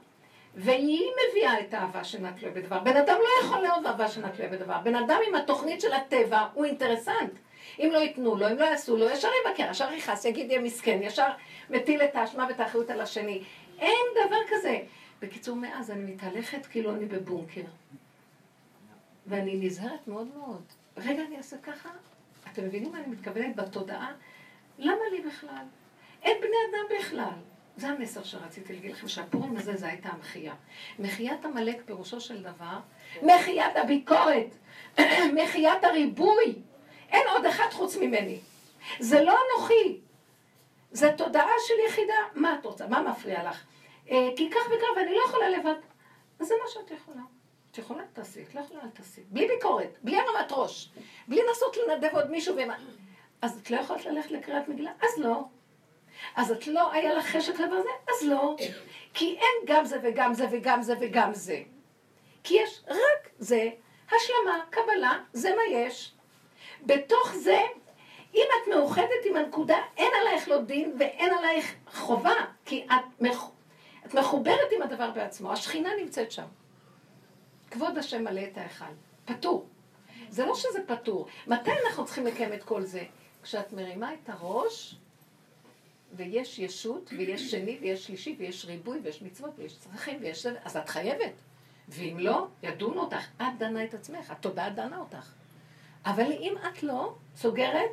[0.55, 2.01] והיא מביאה את האהבה
[2.39, 2.79] תלויה בדבר.
[2.79, 4.05] בן אדם לא יכול לאהוב אהבה
[4.35, 4.77] תלויה בדבר.
[4.83, 7.31] בן אדם עם התוכנית של הטבע הוא אינטרסנט.
[7.79, 10.99] אם לא ייתנו לו, אם לא יעשו לו, ישר יבקר, ישר יכעס, יגיד יהיה מסכן,
[11.01, 11.29] ישר
[11.69, 13.43] מטיל את האשמה ואת האחריות על השני.
[13.79, 14.79] אין דבר כזה.
[15.21, 17.61] בקיצור, מאז אני מתהלכת כאילו אני בבונקר.
[19.27, 20.63] ואני נזהרת מאוד מאוד.
[20.97, 21.89] רגע, אני אעשה ככה?
[22.51, 24.13] אתם מבינים מה אני מתכוונת בתודעה?
[24.79, 25.65] למה לי בכלל?
[26.23, 27.39] אין בני אדם בכלל.
[27.77, 30.53] זה המסר שרציתי להגיד לכם, שהפורים הזה זה הייתה המחייה.
[30.99, 32.79] מחיית עמלק פירושו של דבר,
[33.21, 34.55] מחיית הביקורת,
[35.43, 36.55] מחיית הריבוי.
[37.13, 38.39] אין עוד אחד חוץ ממני.
[38.99, 39.99] זה לא אנוכי.
[40.91, 42.13] זה תודעה של יחידה.
[42.35, 42.87] מה את רוצה?
[42.87, 43.63] מה מפריע לך?
[44.09, 45.75] אה, כי כך וכך, ואני לא יכולה לבד.
[46.39, 47.21] אז זה מה שאת יכולה.
[47.71, 49.21] את יכולה תעשי, את לא יכולה אל תעשי.
[49.29, 50.89] בלי ביקורת, בלי הרמת ראש,
[51.27, 52.75] בלי לנסות לנדב עוד מישהו ומה.
[53.41, 54.91] אז את לא יכולת ללכת לקריאת מגילה?
[55.01, 55.43] אז לא.
[56.35, 57.89] אז את לא, היה לך חשק לדבר הזה?
[58.09, 58.55] אז לא.
[59.13, 61.63] כי אין גם זה וגם זה וגם זה וגם זה.
[62.43, 63.69] כי יש רק זה,
[64.07, 66.13] השלמה, קבלה, זה מה יש.
[66.85, 67.59] בתוך זה,
[68.33, 73.49] אם את מאוחדת עם הנקודה, אין עלייך לא דין ואין עלייך חובה, כי את, מח...
[74.05, 76.45] את מחוברת עם הדבר בעצמו, השכינה נמצאת שם.
[77.71, 78.85] כבוד השם מלא את ההיכל.
[79.25, 79.65] פטור.
[80.29, 81.27] זה לא שזה פטור.
[81.47, 83.03] מתי אנחנו צריכים לקיים את כל זה?
[83.43, 84.95] כשאת מרימה את הראש,
[86.15, 90.45] ויש ישות, ויש שני, ויש שלישי, ויש ריבוי, ויש מצוות, ויש צרכים, ויש...
[90.45, 91.31] אז את חייבת.
[91.89, 93.27] ואם לא, ידונו אותך.
[93.37, 95.33] את דנה את עצמך, התודעה דנה אותך.
[96.05, 97.89] אבל אם את לא סוגרת,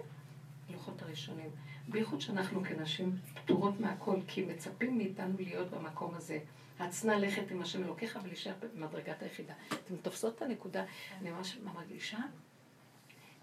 [0.70, 1.50] לוחות הראשונים.
[1.88, 6.38] בייחוד שאנחנו כנשים פטורות מהכל, כי מצפים מאיתנו להיות במקום הזה.
[6.80, 9.54] רצנה ללכת עם השם אלוקיך ולהישאר במדרגת היחידה.
[9.68, 10.84] אתם תופסות את הנקודה,
[11.20, 12.18] אני ממש מרגישה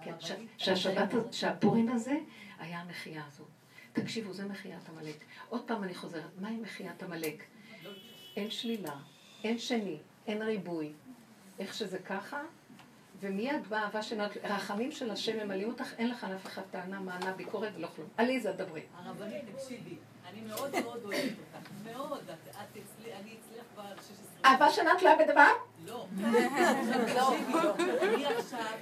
[0.03, 0.13] כן,
[0.57, 2.17] שהשבת, שהפורים הזה
[2.59, 3.43] היה המחייה הזו.
[3.93, 5.23] תקשיבו, זה מחיית עמלק.
[5.49, 7.43] עוד פעם אני חוזרת, מהי מחיית עמלק?
[8.35, 8.95] אין שלילה,
[9.43, 10.93] אין שני, אין ריבוי.
[11.59, 12.41] איך שזה ככה,
[13.19, 17.33] ומיד באה אהבה של רחמים של השם ממלאים אותך, אין לך לאף אחד טענה, מענה,
[17.33, 18.07] ביקורת ולא כלום.
[18.17, 18.81] עליזה, דברי.
[18.95, 19.95] הרבנית, תקשיבי,
[20.29, 24.25] אני מאוד מאוד אוהבת אותך, מאוד, את אצלי, אני אצלך כבר 16...
[24.45, 25.51] אהבה שנה תלויה בדבר?
[25.85, 26.07] לא.
[27.15, 27.35] לא.
[28.01, 28.77] אני עכשיו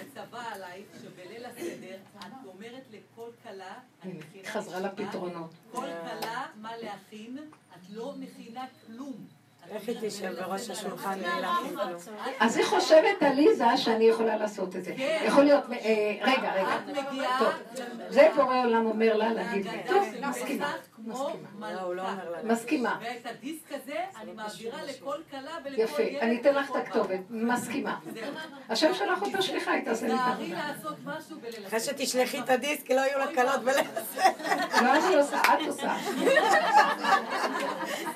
[0.00, 4.48] מצווה עלייך שבליל הסדר את אומרת לכל כלה, אני מכינה...
[4.48, 5.50] חזרה לפתרונות.
[5.72, 7.38] כל כלה, מה להכין,
[7.72, 9.37] את לא מכינה כלום.
[9.70, 12.16] איך היא תשב בראש השולחן להכין כלום?
[12.40, 14.94] אז היא חושבת, עליזה, שאני יכולה לעשות את זה.
[15.24, 16.78] יכול להיות, אה, רגע, רגע.
[17.38, 17.52] טוב,
[18.08, 19.78] זה בורא עולם אומר לה להגיד לי.
[19.86, 20.72] טוב, מסכימה.
[21.60, 22.02] לא, לא.
[22.44, 22.98] מסכימה.
[23.02, 26.02] ואת הדיסק הזה אני מעבירה לכל כלה ולכל יפה.
[26.20, 27.20] אני אתן לך את הכתובת.
[27.30, 27.98] מסכימה.
[28.68, 30.70] השם שלח אותה שליחה, היא תעשה לי את העבודה.
[31.66, 31.80] אחרי.
[31.80, 34.24] שתשלחי את הדיסק, לא יהיו לה קלות ולעשות.
[34.82, 35.96] לא אני עושה, את עושה.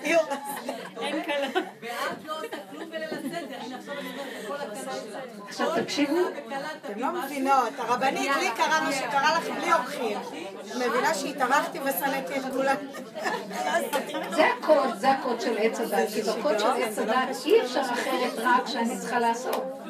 [1.80, 3.56] ואת לא עושה כלום בליל הסדר.
[3.60, 6.18] הנה עכשיו אני אומרת תקשיבו.
[6.86, 7.12] אתם לא.
[7.12, 10.18] מבינות, הרבנית, לי קרה מה שקרה לך בלי אורחים.
[10.74, 12.76] מבינה שהתארחתי ושנאתי את כולם.
[14.30, 16.08] זה הקוד, זה הקוד של עץ הדת.
[16.14, 19.82] כי בקוד של עץ הדת אי אפשר אחרת רק שאני צריכה לעשות.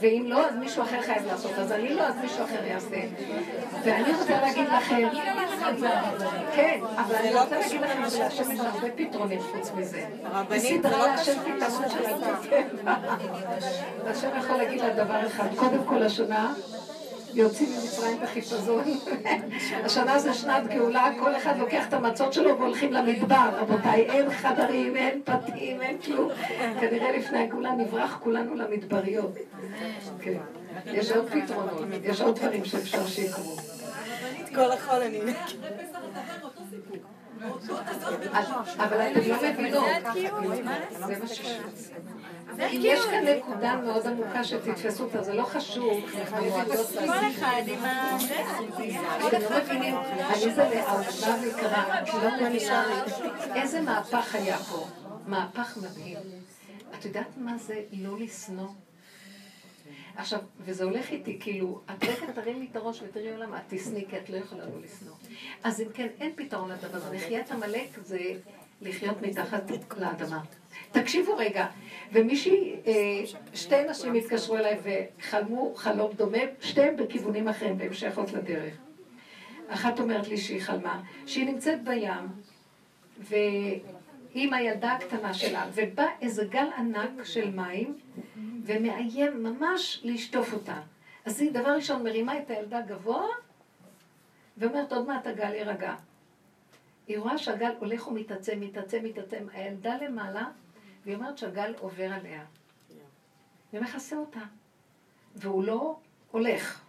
[0.00, 1.52] ואם לא, אז מישהו אחר חייב לעשות.
[1.58, 3.00] אז אני לא, אז מישהו אחר יעשה.
[3.84, 5.08] ואני רוצה להגיד לכם,
[6.54, 10.06] כן, אבל אני רוצה להגיד לכם שלהשם יש הרבה פתרונים חוץ מזה.
[10.24, 12.94] הרבנית, זה לא להשם פתרון של הטבע.
[14.04, 16.54] והשם יכול להגיד לה דבר אחד, קודם כל השנה
[17.34, 18.84] יוצאים ממצרים בחיפזון.
[19.84, 24.96] השנה זה שנת גאולה, כל אחד לוקח את המצות שלו והולכים למדבר, רבותיי, אין חדרים,
[24.96, 26.28] אין בתים, אין כלום.
[26.80, 29.32] כנראה לפני הגאולה נברח כולנו למדבריות.
[30.20, 30.38] כן.
[30.86, 33.56] יש עוד פתרונות, יש עוד דברים שאפשר שיקרו.
[34.56, 35.20] כל החול אני...
[38.78, 39.86] אבל אתם לא מבינות.
[41.06, 41.40] זה מה ש...
[42.70, 46.04] כי יש כאן נקודה מאוד עמוקה שתתפסו אותה, זה לא חשוב.
[47.06, 48.16] כל אחד עם ה...
[49.28, 49.94] אתם לא מבינים,
[50.28, 53.04] עליזה לאהובה ויקרה, את לא מבינה
[53.54, 54.86] איזה מהפך היה פה.
[55.26, 56.18] מהפך מדהים.
[56.98, 58.68] את יודעת מה זה לא לשנוא?
[60.16, 64.04] עכשיו, וזה הולך איתי, כאילו, את רגע תרים לי את הראש ותראי עולם, את תשנאי,
[64.10, 65.14] כי את לא יכולה לא לשנוא.
[65.62, 67.16] אז אם כן, אין פתרון לדבר הזה.
[67.16, 68.18] מחיית עמלק זה
[68.82, 69.62] לחיות מתחת
[69.96, 70.42] לאדמה.
[70.92, 71.66] תקשיבו רגע,
[72.12, 72.92] ומישהי, אה,
[73.54, 78.74] שתי נשים התקשרו אליי וחלמו חלום דומה, שתיהן בכיוונים אחרים, והן שייכות לדרך.
[79.68, 82.28] אחת אומרת לי שהיא חלמה, שהיא נמצאת בים,
[83.18, 87.94] ועם הילדה הקטנה שלה, ובא איזה גל ענק של מים,
[88.66, 90.80] ומאיים ממש לשטוף אותה.
[91.24, 93.26] אז היא דבר ראשון מרימה את הילדה גבוה,
[94.56, 95.94] ואומרת עוד מעט הגל יירגע.
[97.06, 100.46] היא רואה שהגל הולך ומתעצם, מתעצם, מתעצם, הילדה למעלה,
[101.04, 102.44] והיא אומרת שהגל עובר עליה.
[103.72, 104.40] ומכסה אותה.
[105.34, 105.96] והוא לא
[106.30, 106.82] הולך.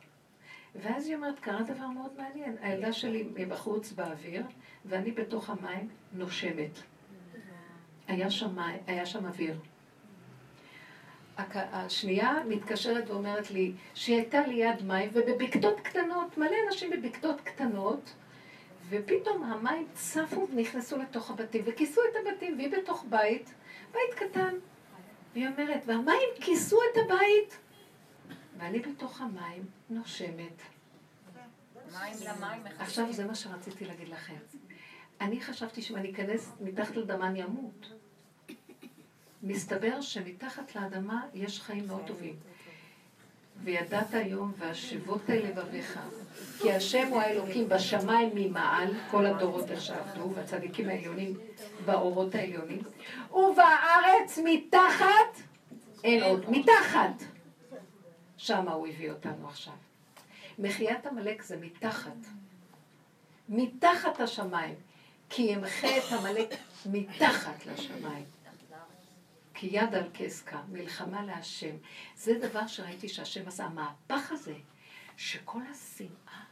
[0.76, 2.56] ואז היא אומרת, קרה דבר מאוד מעניין.
[2.62, 4.44] הילדה שלי מבחוץ באוויר,
[4.86, 6.80] ואני בתוך המים נושמת.
[8.08, 9.60] היה שם, היה שם אוויר.
[11.38, 18.14] השנייה מתקשרת ואומרת לי שהיא הייתה ליד מים ובבקתות קטנות, מלא אנשים בבקתות קטנות,
[18.90, 23.54] ופתאום המים צפו ונכנסו לתוך הבתים וכיסו את הבתים, והיא בתוך בית,
[23.92, 24.56] בית קטן.
[25.34, 27.58] והיא אומרת, והמים כיסו את הבית,
[28.58, 30.62] ואני בתוך המים נושמת.
[31.92, 32.62] מים למים.
[32.80, 34.38] עכשיו זה מה שרציתי להגיד לכם.
[35.22, 37.97] אני חשבתי שאם אני אכנס מתחת לאדמה אני אמות.
[39.44, 42.36] מסתבר שמתחת לאדמה יש חיים מאוד טובים.
[43.64, 46.00] וידעת היום והשבות אל לבביך,
[46.62, 51.34] כי השם הוא האלוקים בשמיים ממעל, כל הדורות איך שעבדו, והצדיקים העליונים
[51.86, 52.82] באורות העליונים,
[53.32, 55.42] ובארץ מתחת,
[56.04, 57.24] אין עוד, מתחת.
[58.38, 59.74] שמה הוא הביא אותנו עכשיו.
[60.60, 62.18] מחיית עמלק זה מתחת.
[63.50, 64.76] מתחת השמיים.
[65.30, 68.26] כי ימחה את עמלק מתחת לשמיים.
[69.60, 71.76] כי יד על כסקה, מלחמה להשם.
[72.16, 73.66] זה דבר שראיתי שהשם עשה.
[73.66, 74.54] המהפך הזה,
[75.18, 76.44] שכל השנאה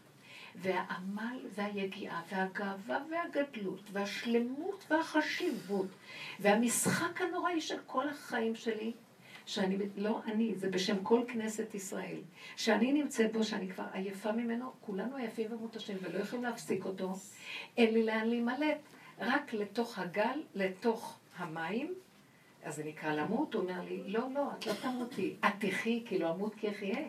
[0.55, 5.87] והעמל והיגיעה והגאווה והגדלות והשלמות והחשיבות
[6.39, 8.93] והמשחק הנוראי של כל החיים שלי,
[9.45, 12.21] שאני, לא אני, זה בשם כל כנסת ישראל,
[12.55, 17.13] שאני נמצאת בו, שאני כבר עייפה ממנו, כולנו עייפים ומותשים ולא יכולים להפסיק אותו,
[17.77, 18.77] אין לי לאן להימלט,
[19.19, 21.93] רק לתוך הגל, לתוך המים,
[22.65, 26.19] אז זה נקרא למות, הוא אומר לי, לא, לא, את לא תמותי, את תחי, כי
[26.19, 26.99] לא אמות כי אחיה.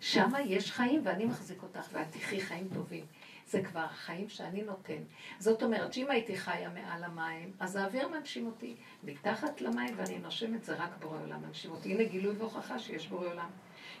[0.00, 3.04] שמה יש חיים ואני מחזיק אותך, ואת תחי חיים טובים.
[3.46, 5.02] זה כבר החיים שאני נותן.
[5.38, 8.74] זאת אומרת שאם הייתי חיה מעל המים, אז האוויר מנשים אותי.
[9.04, 11.92] מתחת למים ואני נושמת, זה רק בורא עולם מנשים אותי.
[11.92, 13.50] הנה גילוי והוכחה שיש בורא עולם.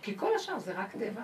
[0.02, 1.22] כי כל השאר זה רק טבע.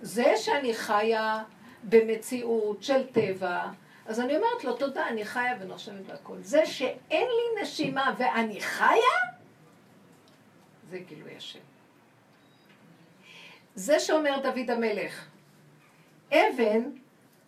[0.00, 1.44] זה שאני חיה
[1.84, 3.70] במציאות של טבע,
[4.06, 6.36] אז אני אומרת לו, תודה, אני חיה ונושמת והכל.
[6.40, 9.16] זה שאין לי נשימה ואני חיה,
[10.90, 11.58] זה גילוי השם.
[13.74, 15.28] זה שאומר דוד המלך,
[16.32, 16.82] אבן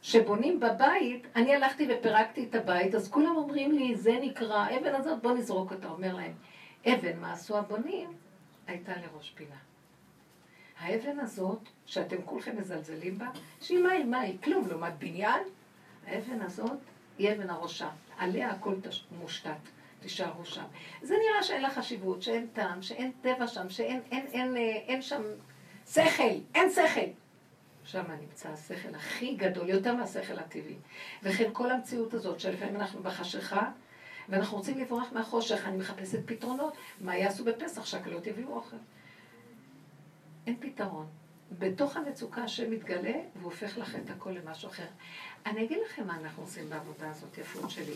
[0.03, 5.23] שבונים בבית, אני הלכתי ופירקתי את הבית, אז כולם אומרים לי, זה נקרא, אבן הזאת,
[5.23, 5.89] בוא נזרוק אותה.
[5.89, 6.33] אומר להם,
[6.87, 8.13] אבן, מה עשו הבונים?
[8.67, 9.57] הייתה לראש פינה.
[10.79, 13.27] האבן הזאת, שאתם כולכם מזלזלים בה,
[13.61, 15.43] שהיא מה היא, מה היא, כלום לעומת בניין,
[16.09, 16.79] האבן הזאת
[17.19, 17.89] היא אבן הראשה,
[18.19, 18.75] עליה הכל.
[19.21, 19.51] מושתת,
[20.01, 20.65] תישארו שם.
[21.03, 24.57] זה נראה שאין לה חשיבות, שאין טעם, שאין טבע שם, שאין אין, אין, אין,
[24.87, 25.23] אין שם
[25.87, 26.23] שכל,
[26.55, 27.11] אין שכל.
[27.85, 30.77] שם נמצא השכל הכי גדול, יותר מהשכל הטבעי.
[31.23, 33.71] וכן כל המציאות הזאת, שלפעמים אנחנו בחשיכה,
[34.29, 36.77] ואנחנו רוצים לברוח מהחושך, אני מחפשת פתרונות.
[37.01, 37.85] מה יעשו בפסח?
[37.85, 38.77] שהקלות יביאו אוכל.
[40.47, 41.07] אין פתרון.
[41.59, 44.87] בתוך המצוקה השם מתגלה, והוא הופך לך את הכל למשהו אחר.
[45.47, 47.95] אני אגיד לכם מה אנחנו עושים בעבודה הזאת, יפות שלי.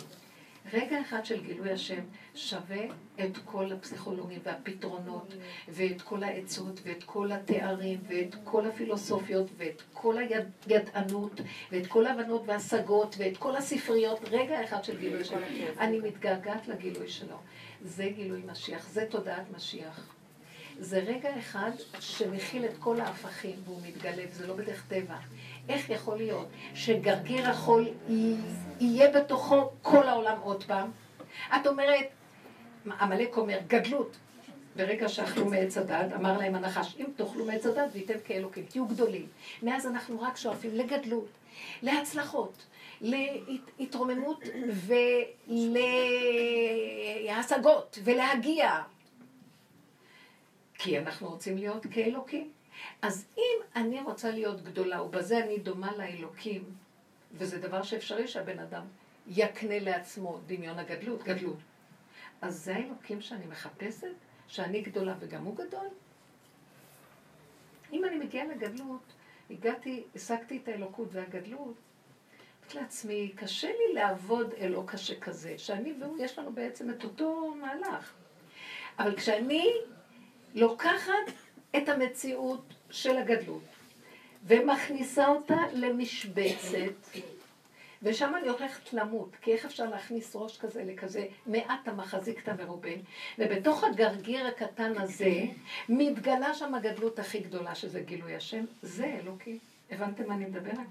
[0.73, 2.01] רגע אחד של גילוי השם
[2.35, 2.85] שווה
[3.21, 5.35] את כל הפסיכולוגים והפתרונות
[5.69, 11.41] ואת כל העצות ואת כל התארים ואת כל הפילוסופיות ואת כל הידענות
[11.73, 14.21] ואת כל ההבנות וההשגות ואת כל הספריות.
[14.31, 15.39] רגע אחד של גילוי שלו.
[15.79, 17.37] אני מתגעגעת לגילוי שלו.
[17.83, 20.15] זה גילוי משיח, זה תודעת משיח.
[20.79, 21.71] זה רגע אחד
[22.01, 25.17] שמכיל את כל ההפכים והוא מתגלה, וזה לא בדרך טבע.
[25.69, 27.89] איך יכול להיות שגרגיר החול
[28.81, 30.91] יהיה בתוכו כל העולם עוד פעם?
[31.57, 32.07] את אומרת,
[33.01, 34.17] עמלק אומר, גדלות.
[34.77, 39.27] ברגע שאכלו מעץ הדת, אמר להם הנחש, אם תאכלו מעץ הדת וייתם כאלוקים, תהיו גדולים.
[39.63, 41.29] מאז אנחנו רק שואפים לגדלות,
[41.83, 42.67] להצלחות,
[43.01, 44.45] להתרוממות
[47.29, 48.81] ולהשגות, ולהגיע.
[50.79, 52.51] כי אנחנו רוצים להיות כאלוקים.
[53.03, 56.65] אז אם אני רוצה להיות גדולה, ובזה אני דומה לאלוקים,
[57.33, 58.85] וזה דבר שאפשרי שהבן אדם
[59.27, 61.59] יקנה לעצמו דמיון הגדלות, גדלות.
[62.43, 64.07] אז זה האלוקים שאני מחפשת?
[64.49, 65.89] שאני גדולה וגם הוא גדול?
[67.93, 69.13] אם אני מגיעה לגדלות,
[69.51, 71.75] הגעתי, השגתי את האלוקות והגדלות,
[72.63, 77.55] אמרתי לעצמי, קשה לי לעבוד אלוק קשה כזה, שאני והוא, יש לנו בעצם את אותו
[77.61, 78.13] מהלך.
[78.99, 79.73] אבל כשאני
[80.55, 81.33] לוקחת
[81.77, 83.63] את המציאות של הגדלות
[84.47, 87.19] ומכניסה אותה למשבצת,
[88.03, 92.91] ושם אני הולכת למות, כי איך אפשר להכניס ראש כזה לכזה מעט המחזיקתא מרובה,
[93.39, 95.33] ובתוך הגרגיר הקטן הזה
[95.89, 99.59] מתגלה שם הגדלות הכי גדולה, שזה גילוי השם, זה אלוקי.
[99.91, 100.87] הבנתם מה אני מדברת?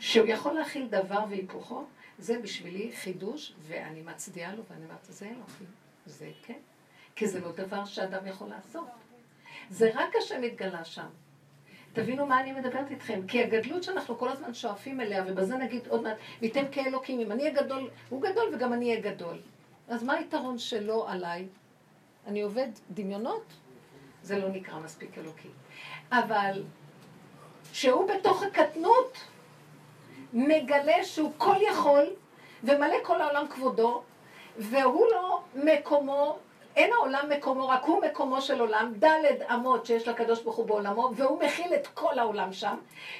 [0.00, 1.84] שהוא יכול להכיל דבר והיפוכו,
[2.18, 5.64] זה בשבילי חידוש, ואני מצדיעה לו, ואני אומרת, זה אלוקי.
[6.06, 6.58] זה כן.
[7.16, 8.88] כי זה לא דבר שאדם יכול לעשות.
[9.70, 11.06] זה רק השם מתגלה שם.
[11.92, 13.20] תבינו מה אני מדברת איתכם.
[13.28, 17.42] כי הגדלות שאנחנו כל הזמן שואפים אליה, ובזה נגיד עוד מעט, וייתם כאלוקים, אם אני
[17.42, 19.38] אהיה גדול, הוא גדול וגם אני אהיה גדול.
[19.88, 21.46] אז מה היתרון שלו עליי?
[22.26, 23.44] אני עובד דמיונות?
[24.22, 25.48] זה לא נקרא מספיק אלוקי.
[26.12, 26.62] אבל
[27.72, 29.18] שהוא בתוך הקטנות
[30.32, 32.04] מגלה שהוא כל יכול
[32.64, 34.02] ומלא כל העולם כבודו,
[34.58, 36.38] והוא לא מקומו
[36.76, 41.10] אין העולם מקומו, רק הוא מקומו של עולם, ד' אמות שיש לקדוש ברוך הוא בעולמו,
[41.16, 42.76] והוא מכיל את כל העולם שם,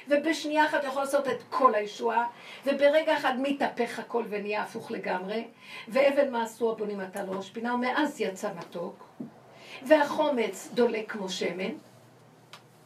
[0.07, 2.27] ובשנייה אחת יכול לעשות את כל הישועה,
[2.65, 5.47] וברגע אחד מתהפך הכל ונהיה הפוך לגמרי,
[5.87, 9.07] ואבן מה עשו הבונים עתה לראש פינה, ומאז יצא מתוק,
[9.83, 11.71] והחומץ דולק כמו שמן,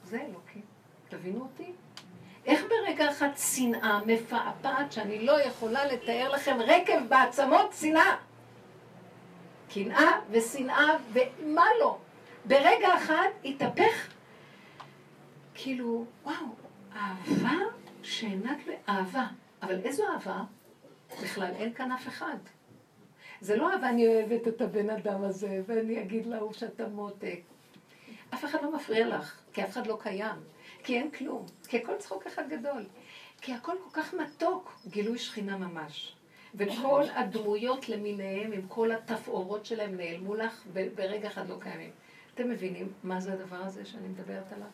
[0.03, 0.61] זה אלוקים,
[1.09, 1.72] תבינו אותי?
[2.45, 8.15] איך ברגע אחד שנאה מפעפעת שאני לא יכולה לתאר לכם רקב בעצמות שנאה
[9.74, 11.97] קנאה ושנאה ומה לא.
[12.45, 14.07] ברגע אחד התהפך,
[15.53, 16.45] כאילו, וואו,
[16.95, 17.57] אהבה
[18.03, 18.55] שאינה
[18.89, 19.28] אהבה.
[19.61, 20.43] אבל איזו אהבה?
[21.24, 22.38] בכלל אין כאן אף אחד.
[23.41, 27.39] זה לא אהבה, אני אוהבת את הבן אדם הזה, ואני אגיד להוא שאתה מותק.
[28.34, 30.39] אף אחד לא מפריע לך, כי אף אחד לא קיים,
[30.84, 32.86] כי אין כלום, כי הכל צחוק אחד גדול.
[33.41, 36.15] כי הכל כל כך מתוק, גילוי שכינה ממש.
[36.55, 41.89] וכל הדמויות למיניהם, עם כל התפאורות שלהם, נעלמו לך, וברגע אחד לא קיימים.
[42.35, 44.67] אתם מבינים מה זה הדבר הזה שאני מדברת עליו?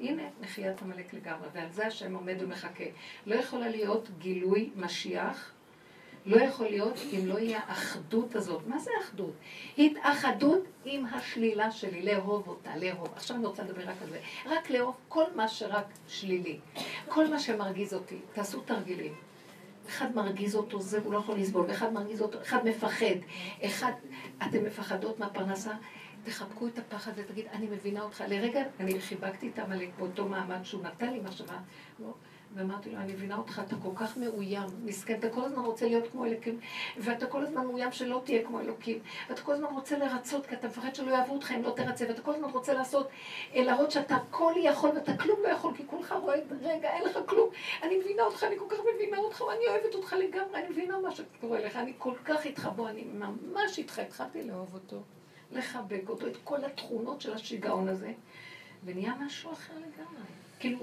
[0.00, 2.84] הנה, מחיית עמלק לגמרי, ועל זה השם עומד ומחכה.
[3.26, 5.52] לא יכולה להיות גילוי משיח,
[6.26, 8.66] לא יכול להיות אם לא יהיה האחדות הזאת.
[8.66, 9.32] מה זה אחדות?
[9.78, 13.08] התאחדות עם השלילה שלי, לאהוב אותה, לאהוב.
[13.16, 14.20] עכשיו אני רוצה לדבר רק על זה.
[14.46, 16.58] רק לאהוב כל מה שרק שלילי.
[17.08, 18.18] כל מה שמרגיז אותי.
[18.32, 19.29] תעשו תרגילים.
[19.90, 23.14] אחד מרגיז אותו, זה הוא לא יכול לסבול, ואחד מרגיז אותו, אחד מפחד,
[23.64, 23.92] אחד,
[24.42, 25.72] אתן מפחדות מהפרנסה,
[26.24, 28.24] תחבקו את הפחד ותגיד, אני מבינה אותך.
[28.28, 31.56] לרגע אני חיבקתי את עמלק באותו מעמד שהוא נתן לי מחשבה,
[32.00, 32.14] לא,
[32.54, 36.04] ואמרתי לו, אני מבינה אותך, אתה כל כך מאוים, מסכן, אתה כל הזמן רוצה להיות
[36.12, 36.60] כמו אלוקים,
[36.98, 38.98] ואתה כל הזמן מאוים שלא תהיה כמו אלוקים,
[39.28, 42.22] ואתה כל הזמן רוצה לרצות, כי אתה מפחד שלא יאהבו אותך אם לא תרצה, ואתה
[42.22, 43.08] כל הזמן רוצה לעשות,
[43.54, 47.18] אה, להראות שאתה הכל יכול ואתה כלום לא יכול, כי כולך רואה, רגע, אין לך
[47.26, 47.48] כלום.
[47.82, 51.10] אני מבינה אותך, אני כל כך מבינה אותך, ואני אוהבת אותך לגמרי, אני מבינה מה
[51.10, 55.02] שקורה לך, אני כל כך איתך בו, אני ממש איתך, התחלתי לאהוב אותו,
[55.52, 58.12] לחבק אותו, את כל התכונות של השיגעון הזה,
[58.84, 60.22] ונהיה משהו אחר לגמרי.
[60.60, 60.78] כאילו,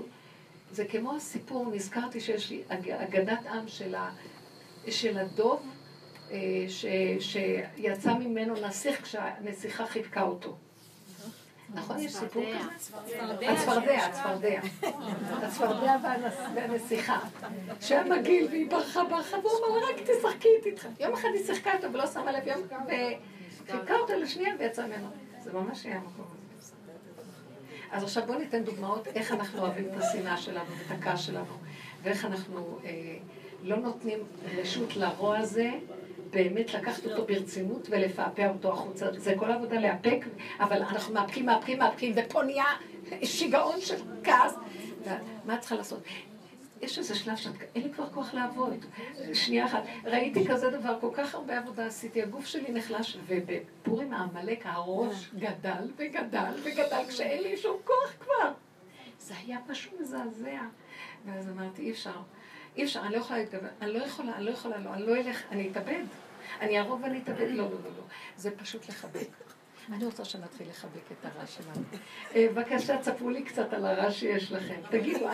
[0.72, 4.10] זה כמו הסיפור, נזכרתי שיש לי אג- אגדת עם של, ה,
[4.90, 5.62] של הדוב,
[6.32, 6.38] אה,
[6.68, 6.86] ש,
[7.20, 10.56] שיצא ממנו נסיך כשהנסיכה חיבקה אותו.
[11.74, 12.58] נכון, יש סיפור כזה?
[13.52, 14.60] הצפרדע, הצפרדע.
[15.44, 17.20] הצפרדע והנס- והנסיכה.
[17.82, 20.88] שהיה מגעיל והיא ברחה ברחה, והוא אמר רק תשחקי איתי.
[21.00, 22.62] יום אחד היא שיחקה איתו ולא שמה לב, יום
[23.68, 25.08] וחיבקה אותה לשנייה ויצא ממנו.
[25.44, 26.37] זה ממש היה המקום הזה.
[27.92, 31.58] אז עכשיו בואו ניתן דוגמאות איך אנחנו אוהבים את השנאה שלנו ואת הכעס שלנו,
[32.04, 33.18] ואיך אנחנו אה,
[33.64, 34.20] לא נותנים
[34.58, 35.70] רשות לרוע הזה
[36.30, 39.08] באמת לקחת אותו ברצינות ולפעפע אותו החוצה.
[39.14, 40.26] זה כל העבודה לאפק,
[40.60, 42.66] אבל אנחנו מאפקים, מאפקים, מאפקים, ופה נהיה
[43.24, 44.56] שיגעון של כעס.
[45.46, 46.04] מה את צריכה לעשות?
[46.82, 48.86] יש איזה שלב שאת, אין לי כבר כוח לעבוד.
[49.34, 49.84] שנייה אחת.
[50.04, 55.92] ראיתי כזה דבר, כל כך הרבה עבודה עשיתי, הגוף שלי נחלש, ובפורים העמלק הראש גדל
[55.98, 58.52] וגדל וגדל, כשאין לי שום כוח כבר.
[59.20, 60.62] זה היה פשוט מזעזע.
[61.26, 62.16] ואז אמרתי, אי אפשר,
[62.78, 65.16] אי אפשר, אני לא יכולה להתגבר, אני לא יכולה, אני לא יכולה, לא, אני לא
[65.16, 66.04] אלך, אני אתאבד.
[66.62, 68.04] אני אהרוג ואני אתאבד, לא, לא, לא, לא.
[68.38, 69.30] זה פשוט לחבק.
[69.94, 71.86] אני רוצה שנתחיל לחבק את הרע שלנו.
[72.36, 74.82] אה, בבקשה, תספרו לי קצת על הרע שיש לכם.
[74.90, 75.28] תגידו,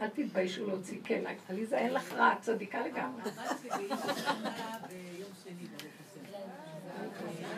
[0.00, 0.98] אל תתביישו להוציא.
[1.04, 3.30] כן, עליזה, אין לך רע, את צדיקה לגמרי.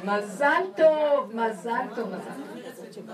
[0.04, 3.04] מזל טוב, מזל טוב, מזל טוב.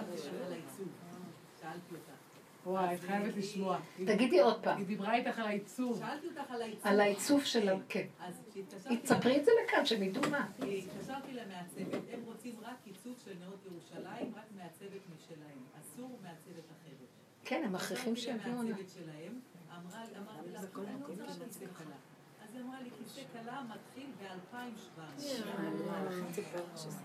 [2.67, 3.79] וואי, את חייבת לשמוע.
[4.07, 5.99] תגידי עוד פעם, היא דיברה איתך על העיצוב.
[5.99, 6.87] שאלתי אותך על העיצוב.
[6.87, 7.73] על העיצוב של ה...
[7.89, 8.07] כן.
[8.21, 8.97] אז כשהתקשרתי...
[8.97, 10.47] תספרי את זה לכאן, שהם ידעו מה.
[10.59, 15.59] התקשרתי למעצבת, הם רוצים רק עיצוב של נאות ירושלים, רק מעצבת משלהם.
[15.81, 17.09] אסור מעצבת אחרת.
[17.45, 18.62] כן, הם מכריחים שיביאו לה.
[18.62, 19.41] למעצבת שלהם,
[19.77, 20.12] אמרתי
[20.53, 21.97] לה, אני לא רוצה כיסא קלה.
[22.45, 25.01] אז היא אמרה לי, כיסא קלה מתחיל ב-2,700.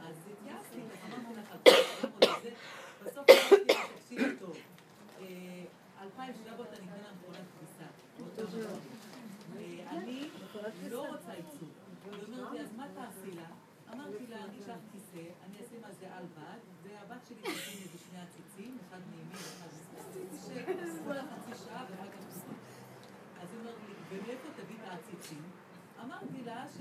[0.03, 2.49] אז התייעצתי, אמרתי לך, 2,700 וזה,
[3.03, 4.57] בסוף אמרתי לה, תקשיבי טוב,
[5.21, 5.21] אה, 2,700 אני אתן לה מכונת כביסה.
[5.21, 5.21] באותו מקום.
[5.21, 5.63] אה,
[10.81, 11.69] אני לא רוצה עיצוב.
[12.05, 13.47] היא אומרת לי, אז מה תעשי לה?
[13.93, 17.87] אמרתי לה, אני אקח כיסא, אני אשים על זה על בד, והבת שלי תשים לי
[17.95, 22.57] בשני עציצים, אחד מימין, אחד משמאל, שכולה חצי שעה ואחר כך תשים.
[23.41, 25.43] אז היא אומרת לי, ומאיפה תביא את העציצים?
[26.03, 26.80] אמרתי לה שיש לי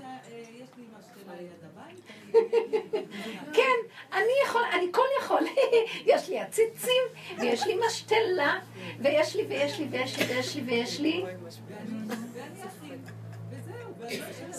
[3.53, 3.77] כן,
[4.13, 5.41] אני יכול, אני כל יכול.
[6.11, 7.03] יש לי עציצים,
[7.39, 8.59] ויש לי משתלה,
[8.99, 11.23] ויש לי, ויש לי, ויש לי, ויש לי, ויש לי.
[11.23, 11.29] לא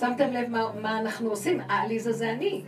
[0.01, 1.61] שמתם לב מה, מה אנחנו עושים?
[1.61, 2.63] העליזה זה אני.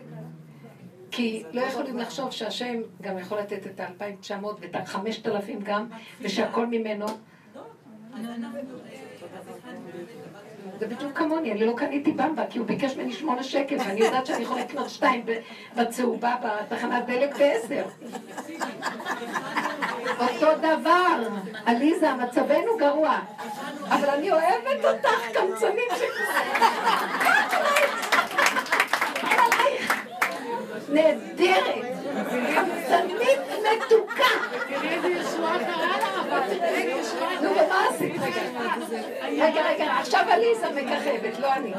[1.10, 5.88] כי לא יכולים לחשוב שהשם גם יכול לתת את ה-2,900 ואת ה-5,000 גם,
[6.20, 7.06] ושהכל ממנו.
[7.06, 8.60] אז אנחנו...
[10.78, 14.26] זה בדיוק כמוני, אני לא קניתי במבה, כי הוא ביקש ממני שמונה שקל, ואני יודעת
[14.26, 15.26] שאני יכולה לקנות שתיים
[15.76, 17.84] בצהובה בתחנת דלק בעשר.
[20.20, 21.28] אותו דבר,
[21.66, 23.18] עליזה, מצבנו גרוע,
[23.88, 26.34] אבל אני אוהבת אותך, קמצנים עלייך.
[30.88, 31.93] נהדרת,
[32.54, 34.24] קמצנית מתוקה.
[34.68, 36.54] תראי איזה ישועה קרה לה, אבל.
[37.42, 38.12] נו, ומה עשית?
[38.20, 38.42] רגע,
[39.30, 41.72] רגע, רגע, עכשיו עליזה מככבת, לא אני.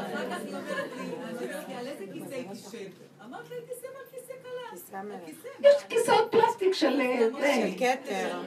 [5.60, 7.00] יש כיסאות פלסטיק של...
[7.00, 7.70] אה, זה.
[7.78, 8.40] כתר.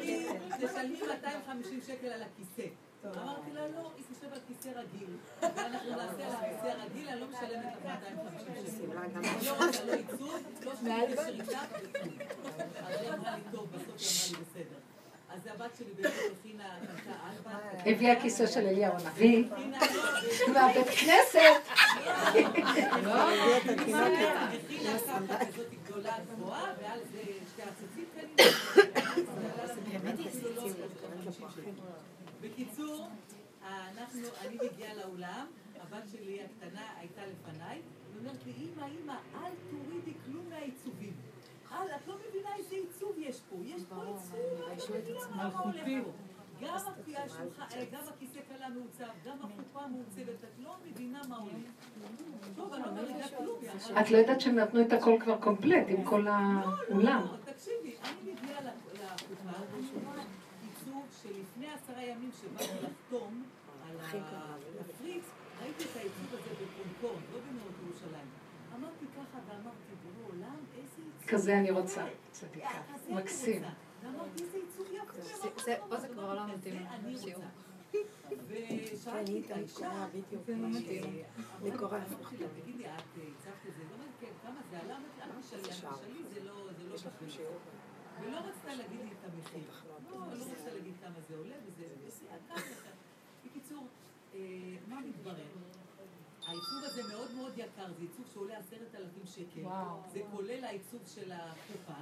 [0.58, 2.70] תשלמי 250 שקל על הכיסא.
[3.06, 5.10] אמרתי לה, לא, היא תשב על כיסא רגיל.
[5.42, 8.98] ואנחנו נעשה על הכיסא הרגיל, אני לא משלמת לך 250 שקל.
[8.98, 11.60] אני לא רוצה לא עיצוב, לא שום קשר איתה.
[12.88, 14.80] אז היא אמרה לי, טוב, בסוף היא אמרה לי, בסדר.
[15.30, 17.54] אז הבת שלי באמת הכינה, אלבט.
[17.86, 19.80] הביאה כיסא של אליהו הנביא, הכינה,
[20.48, 21.40] לא, מהבית כנסת.
[23.70, 27.22] הכינה ככה כזאת גדולה גבוהה, ועל זה
[27.54, 28.52] שתי עציצים כאלה.
[33.70, 35.46] אנחנו, אני מגיעה לאולם,
[35.82, 37.82] הבת שלי הקטנה הייתה לפניי,
[38.14, 41.14] ואומרת לי, אמא, אמא, אל תורידי כלום מהעיצובים.
[41.72, 43.56] אל, את לא מבינה איזה עיצוב יש פה.
[43.64, 44.36] יש פה עיצוב,
[44.74, 46.12] את לא מבינה מה הולך פה.
[46.62, 51.36] גם הכי- השולחן- אה, גם הכיסא קלה מעוצב, גם החופה מעוצבת, את לא מבינה מה
[51.38, 51.54] הולך.
[52.56, 53.60] טוב, אני לא מבינה כלום.
[54.02, 57.22] את לא יודעת שהם נתנו את הכל כבר קומפלט עם כל האולם.
[57.32, 59.52] לא, תקשיבי, אני מגיעה לחופה,
[60.06, 60.24] רואה
[60.62, 63.44] עיצוב שלפני עשרה ימים שבאתי לחתום,
[64.06, 65.28] הפריקס,
[65.62, 68.28] ראיתי את העיצוב הזה בקונקורד, לא בנאות ירושלים.
[68.76, 71.28] אמרתי ככה ואמרתי, בורא עולם, איזה עיצוב.
[71.30, 72.06] כזה אני רוצה.
[72.32, 72.82] צדיקה.
[73.10, 73.62] מקסים.
[74.04, 75.72] ואמרתי, איזה עיצוב יפה.
[75.90, 77.44] פה זה כבר לא מתאים כזה אני לשיעור.
[77.44, 77.50] רוצה.
[78.48, 80.08] ושאלתי את האישה,
[80.48, 81.04] לא מתאים.
[81.64, 82.92] אמרתי לה, תגידי, את
[83.40, 83.84] הצבת את זה?
[83.90, 84.96] לא אומרת, כן, כמה זה עלה?
[84.98, 87.48] אמרתי לה, אל תשאלי, אל תשאלי, זה לא זה לא תחליט.
[88.22, 89.72] ולא רצתה להגיד לי את המחיר.
[90.12, 91.86] לא, לא רצתה להגיד כמה זה עולה, וזה...
[92.06, 92.62] וזה- ככה.
[93.46, 93.88] בקיצור,
[94.29, 94.29] אה,
[94.88, 95.46] מה מתברר?
[96.48, 99.62] העיצוב הזה מאוד מאוד יקר, זה עיצוב שעולה עשרת אלפים שקל.
[99.62, 100.00] וואו.
[100.14, 102.02] זה כולל העיצוב של החופה,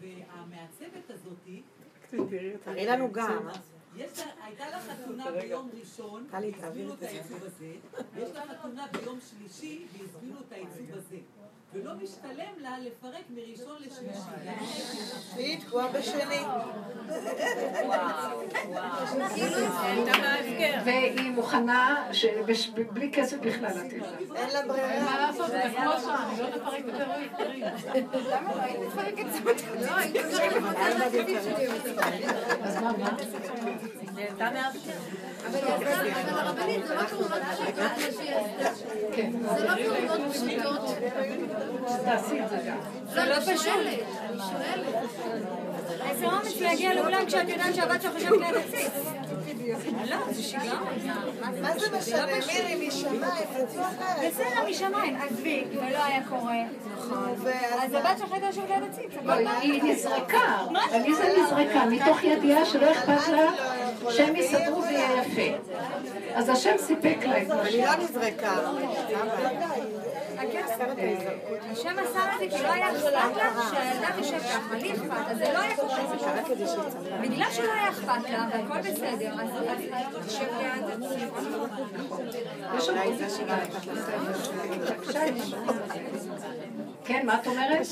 [0.00, 1.62] והמעצבת הזאתי,
[2.64, 3.48] תראי לנו גם.
[3.96, 7.02] יש הייתה לה חתונה ביום ראשון, והזמינו את.
[7.02, 7.72] העיצוב הזה,
[8.14, 11.18] ויש לה חתונה ביום שלישי, והזמינו את העיצוב הזה.
[11.72, 14.20] ולא משתלם לה לפרק מראשון לשלישי.
[15.36, 16.40] היא תקועה בשני.
[20.84, 24.14] והיא מוכנה, שבש- בלי כסף בכלל, את יודעת.
[24.36, 25.20] אין לה מה ברירה.
[25.26, 27.26] לעשות, זה כמו שם, אני לא נפרק את האירועים.
[32.62, 33.10] אז מה, מה?
[35.46, 35.58] אבל
[36.28, 38.84] הרבנית, זה לא פעולות פשוטות מה שהיא עשתה.
[39.16, 40.96] כן, זה לא פעולות פשוטות.
[42.04, 42.78] תעשי את זה גם.
[43.12, 43.66] זה לא פשוט.
[43.66, 44.86] אני שואלת.
[46.10, 48.92] איזה אומץ להגיע לאולם כשאת יודעת שהבת שלך חושבת ליד עציץ.
[50.10, 50.78] לא, זה שיגעון.
[51.62, 52.26] מה זה משנה?
[52.26, 53.22] מירי משמיים,
[53.54, 54.32] רצו אחרת.
[54.32, 55.16] בסדר, משמיים.
[55.16, 56.56] עזבי, ולא היה קורה.
[57.82, 59.10] אז הבת שלך הייתה יושבת ליד עציץ.
[59.24, 60.58] לא, היא נזרקה,
[60.92, 63.50] עליזה נזרקה, מתוך ידיעה שלא אכפת לה
[64.10, 65.72] שהם יסדרו ויהיה יפה.
[66.34, 67.74] אז השם סיפק לה את מה אני ש...
[67.74, 68.52] לא נזרקה.
[71.70, 75.52] השם עשה אותי כי לא היה אכפת לך שהילדה תשב ככה, לי אכפת, אז זה
[75.52, 75.98] לא היה קורה.
[77.20, 79.48] בגלל שלא היה אכפת לה והכל בסדר, אז
[80.26, 80.84] תשב ליד
[87.04, 87.86] כן, מה את אומרת?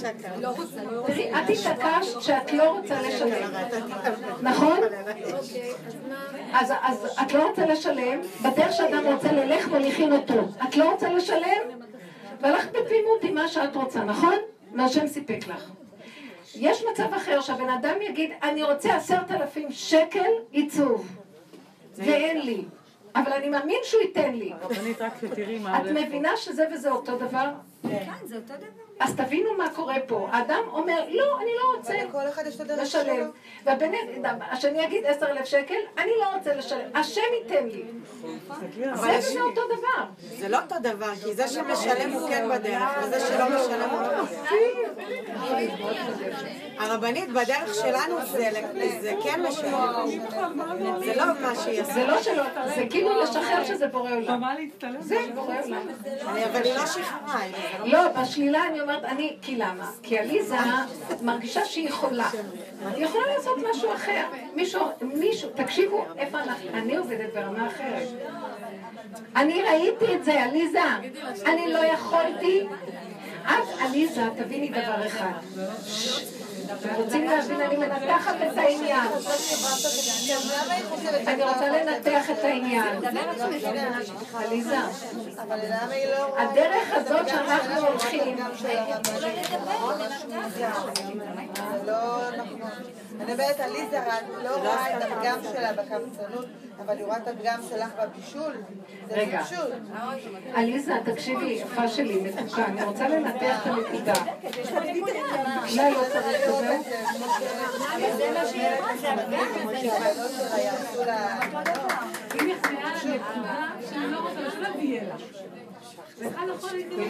[1.07, 3.51] תראי, את התעקשת שאת לא רוצה לשלם,
[4.43, 4.79] נכון?
[6.53, 6.73] אז
[7.23, 10.49] את לא רוצה לשלם, בדרך שאדם רוצה ללך מוליכים אותו.
[10.69, 11.88] את לא רוצה לשלם,
[12.41, 14.35] והלכת בתמימות עם מה שאת רוצה, נכון?
[14.77, 15.71] והשם סיפק לך.
[16.55, 21.09] יש מצב אחר שהבן אדם יגיד, אני רוצה עשרת אלפים שקל עיצוב,
[21.97, 22.65] ואין לי,
[23.15, 24.53] אבל אני מאמין שהוא ייתן לי.
[25.01, 25.13] רק
[25.61, 27.49] מה את מבינה שזה וזה אותו דבר?
[27.83, 28.67] כן, זה אותו דבר.
[29.01, 30.29] אז תבינו מה קורה פה.
[30.33, 33.03] האדם אומר, לא, אני לא רוצה כל אחד יש את הדרך שלו.
[33.03, 33.31] לשלם.
[33.65, 33.91] והבן
[34.51, 36.89] השני יגיד עשר אלף שקל, אני לא רוצה לשלם.
[36.95, 37.83] השם ייתן לי.
[38.95, 40.05] זה וזה אותו דבר.
[40.39, 44.25] זה לא אותו דבר, כי זה שמשלם הוא כן בדרך, וזה שלא משלם הוא לא.
[46.79, 48.51] הרבנית, בדרך שלנו זה
[49.01, 50.07] זה כן משלם.
[51.05, 51.93] זה לא מה שהיא עושה.
[51.93, 52.43] זה לא שלא,
[52.75, 54.43] זה כאילו לשחרר שזה בורא עולם.
[55.01, 55.89] זה בורא עולם.
[56.29, 57.41] אני- אבל היא לא שחררה.
[57.85, 59.91] לא- בשלילה אני אומרת, אני, כי למה?
[60.03, 60.57] כי עליזה
[61.23, 62.29] מרגישה שהיא יכולה.
[62.95, 64.27] היא יכולה לעשות משהו אחר.
[64.55, 68.09] מישהו, מישהו, תקשיבו, איפה אנחנו, אני עובדת ברמה אחרת.
[69.37, 70.81] אני ראיתי את זה, עליזה.
[71.47, 72.67] אני לא יכולתי.
[73.45, 75.33] את, עליזה, תביני דבר אחד.
[76.97, 79.09] רוצים להבין, אני מנתחת את העניין.
[81.27, 82.99] אני רוצה לנתח את העניין.
[84.35, 84.77] עליזה,
[86.11, 86.39] לא...
[86.39, 88.37] הדרך הזאת שאנחנו הולכים,
[91.87, 92.71] לא נכון.
[93.21, 96.47] אני מדברת על ליזה, את לא רואה את הפגם שלה בקמצנות,
[96.81, 98.53] אבל היא רואה את הפגם שלך בבישול.
[99.09, 99.15] זה.
[99.41, 99.73] בישול.
[100.55, 104.13] עליזה, תקשיבי, יפה שלי, מתוקה, אני רוצה לנתח את הנקודה.
[105.71, 106.47] אולי לא צריך
[110.59, 111.41] יעשו לה...
[112.35, 115.17] היא נכנעה לנקודה לא רוצה לשלם ויהיה לה.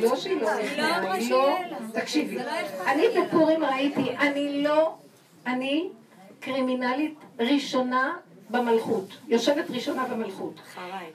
[0.00, 1.58] לא שהיא לא נכנעה, היא לא...
[1.92, 2.38] תקשיבי,
[2.86, 4.94] אני בפורים ראיתי, אני לא...
[5.46, 5.88] אני
[6.40, 8.16] קרימינלית ראשונה
[8.50, 10.54] במלכות, יושבת ראשונה במלכות.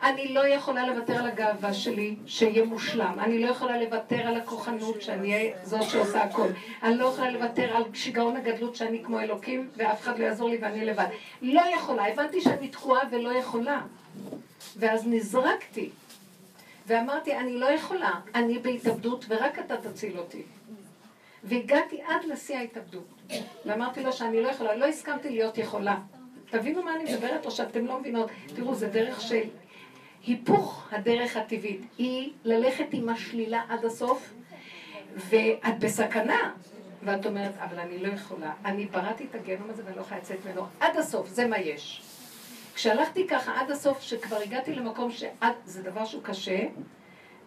[0.03, 3.15] אני לא יכולה לוותר על הגאווה שלי, שיהיה מושלם.
[3.19, 6.47] אני לא יכולה לוותר על הכוחנות, שאני אהיה זאת שעושה הכל.
[6.83, 10.57] אני לא יכולה לוותר על שיגעון הגדלות שאני כמו אלוקים, ואף אחד לא יעזור לי
[10.61, 11.07] ואני לבד.
[11.41, 13.81] לא יכולה, הבנתי שאני תקועה ולא יכולה.
[14.77, 15.89] ואז נזרקתי.
[16.87, 20.41] ואמרתי, אני לא יכולה, אני בהתאבדות ורק אתה תציל אותי.
[21.43, 23.07] והגעתי עד לשיא ההתאבדות.
[23.65, 25.95] ואמרתי לו שאני לא יכולה, לא הסכמתי להיות יכולה.
[26.53, 28.29] תבינו מה אני מדברת או שאתם לא מבינות.
[28.55, 29.43] תראו, זה דרך של
[30.25, 31.81] היפוך הדרך הטבעית.
[31.97, 34.33] היא ללכת עם השלילה עד הסוף,
[35.15, 36.51] ואת בסכנה.
[37.03, 38.53] ואת אומרת, אבל אני לא יכולה.
[38.65, 42.01] אני בראתי את הגיהנום הזה ואני לא יכולה לצאת ממנו עד הסוף, זה מה יש.
[42.75, 46.59] כשהלכתי ככה עד הסוף, שכבר הגעתי למקום שעד, זה דבר שהוא קשה,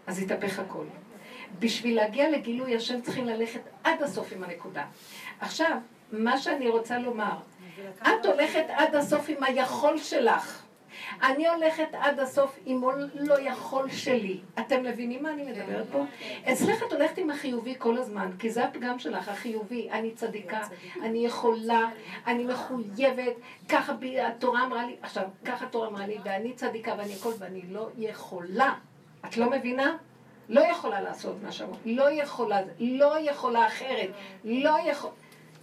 [0.06, 0.84] אז התהפך הכל.
[1.58, 4.84] בשביל להגיע לגילוי השם צריכים ללכת עד הסוף עם הנקודה.
[5.40, 5.76] עכשיו,
[6.12, 7.36] מה שאני רוצה לומר,
[8.02, 10.62] את הולכת עד הסוף עם היכול שלך.
[11.22, 12.82] אני הולכת עד הסוף עם
[13.14, 14.40] לא יכול שלי.
[14.58, 16.04] אתם מבינים מה אני מדברת פה?
[16.52, 19.90] אצלך את הולכת עם החיובי כל הזמן, כי זה הפגם שלך, החיובי.
[19.90, 20.60] אני צדיקה,
[21.02, 21.90] אני יכולה,
[22.26, 23.32] אני מחויבת,
[23.68, 23.92] ככה
[24.22, 28.74] התורה אמרה לי, עכשיו, ככה התורה אמרה לי, ואני צדיקה ואני הכל, ואני לא יכולה.
[29.24, 29.96] את לא מבינה?
[30.48, 34.08] לא יכולה לעשות מה שאמרת, לא יכולה, לא יכולה אחרת,
[34.44, 35.10] לא יכול...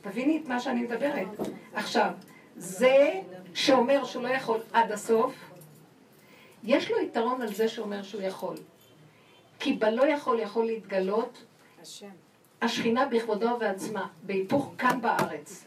[0.03, 1.27] תביני את מה שאני מדברת.
[1.73, 2.11] עכשיו,
[2.55, 3.21] זה
[3.53, 5.35] שאומר שהוא לא יכול עד הסוף,
[6.63, 8.55] יש לו יתרון על זה שאומר שהוא יכול.
[9.59, 11.43] כי בלא יכול יכול להתגלות
[11.81, 12.09] השם.
[12.61, 15.65] השכינה בכבודו ובעצמה, בהיפוך כאן בארץ.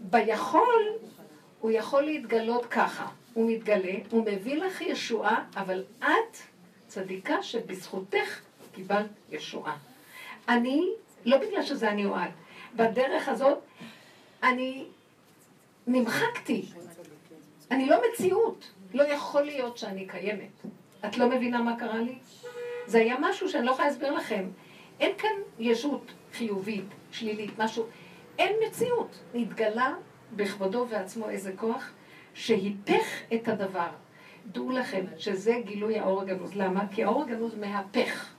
[0.00, 0.84] ביכול,
[1.60, 3.06] הוא יכול להתגלות ככה.
[3.34, 6.36] הוא מתגלה, הוא מביא לך ישועה, אבל את
[6.86, 8.40] צדיקה שבזכותך
[8.74, 9.76] קיבלת ישועה.
[10.48, 10.88] אני,
[11.24, 12.30] לא בגלל שזה אני או את,
[12.76, 13.58] בדרך הזאת
[14.42, 14.84] אני
[15.86, 16.66] נמחקתי.
[17.70, 18.70] אני לא מציאות.
[18.94, 20.62] לא יכול להיות שאני קיימת.
[21.06, 22.18] את לא מבינה מה קרה לי?
[22.86, 24.48] זה היה משהו שאני לא יכולה להסביר לכם.
[25.00, 27.86] אין כאן ישות חיובית, שלילית, משהו.
[28.38, 29.18] אין מציאות.
[29.34, 29.94] נתגלה
[30.36, 31.90] בכבודו ועצמו איזה כוח
[32.34, 33.88] שהיפך את הדבר.
[34.46, 36.54] דעו לכם שזה גילוי האור הגנוז.
[36.54, 36.84] למה?
[36.94, 38.32] כי האור הגנוז מהפך.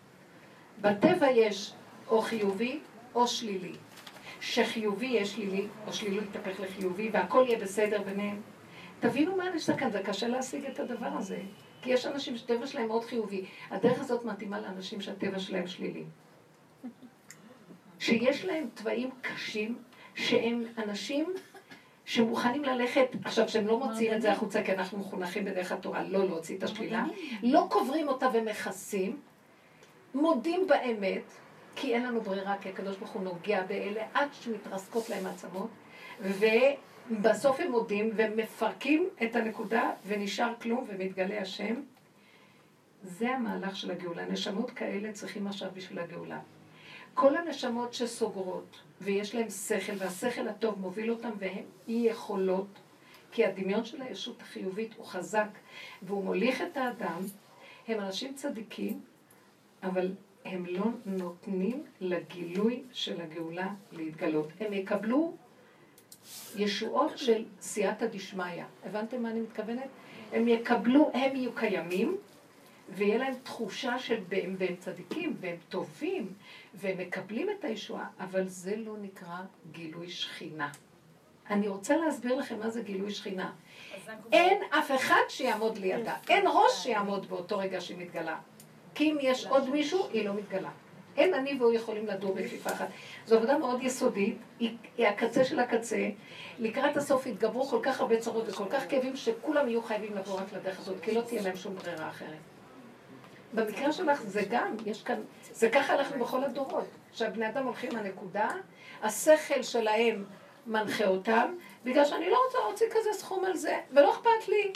[0.82, 1.74] בטבע יש
[2.08, 2.80] או חיובי
[3.16, 3.76] או שלילי.
[4.44, 8.42] שחיובי יהיה שלילי, או שלילי יתהפך לחיובי, והכל יהיה בסדר ביניהם.
[9.00, 11.42] תבינו מה נעשה כאן, זה קשה להשיג את הדבר הזה.
[11.82, 13.46] כי יש אנשים שטבע שלהם מאוד חיובי.
[13.70, 16.04] הדרך הזאת מתאימה לאנשים שהטבע שלהם שלילי.
[18.00, 19.78] שיש להם תוואים קשים,
[20.16, 21.34] שהם אנשים
[22.06, 26.26] שמוכנים ללכת, עכשיו שהם לא מוציאים את זה החוצה כי אנחנו מחונכים בדרך התורה, לא
[26.26, 27.06] להוציא את השלילה,
[27.44, 29.20] לא קוברים אותה ומכסים,
[30.14, 31.24] מודים באמת,
[31.76, 35.70] כי אין לנו ברירה, כי הקדוש ברוך הוא נוגע באלה עד שמתרסקות להם העצמות,
[36.22, 41.76] ובסוף הם מודים ומפרקים את הנקודה ונשאר כלום ומתגלה השם.
[43.04, 44.26] זה המהלך של הגאולה.
[44.26, 46.40] נשמות כאלה צריכים עכשיו בשביל הגאולה.
[47.14, 52.68] כל הנשמות שסוגרות ויש להן שכל, והשכל הטוב מוביל אותן והן אי יכולות,
[53.32, 55.50] כי הדמיון של הישות החיובית הוא חזק
[56.02, 57.22] והוא מוליך את האדם,
[57.88, 59.02] הם אנשים צדיקים,
[59.84, 60.12] אבל
[60.46, 64.48] הם לא נותנים לגילוי של הגאולה להתגלות.
[64.60, 65.34] הם יקבלו
[66.56, 68.64] ישועות של סייעתא דשמיא.
[68.86, 69.88] הבנתם מה אני מתכוונת?
[70.32, 72.18] הם יקבלו, הם יהיו קיימים,
[72.90, 76.34] ויהיה להם תחושה של והם, והם צדיקים, והם טובים,
[76.74, 79.38] והם מקבלים את הישועה, אבל זה לא נקרא
[79.72, 80.70] גילוי שכינה.
[81.50, 83.52] אני רוצה להסביר לכם מה זה גילוי שכינה.
[84.32, 88.40] אין אף אחד שיעמוד לידה, אין ראש שיעמוד באותו רגע שהיא מתגלה.
[88.96, 90.70] כי אם יש עוד מישהו, היא לא מתגלה.
[91.18, 92.88] אין אני והוא יכולים לדור בכפיפה אחת.
[93.26, 96.10] זו עבודה מאוד יסודית, היא, היא הקצה של הקצה.
[96.60, 100.54] לקראת הסוף יתגברו כל כך הרבה צרות וכל כך כאבים, שכולם יהיו חייבים לבוא רק
[100.54, 102.38] לדרך הזאת, כי לא תהיה להם שום ברירה אחרת.
[103.54, 105.22] במקרה שלך זה גם, יש כאן,
[105.52, 106.88] זה ככה אנחנו בכל הדורות.
[107.14, 108.50] שהבני אדם הולכים לנקודה,
[109.02, 110.26] השכל שלהם
[110.68, 114.74] מנחה אותם, בגלל שאני לא רוצה להוציא כזה סכום על זה, ולא אכפת לי.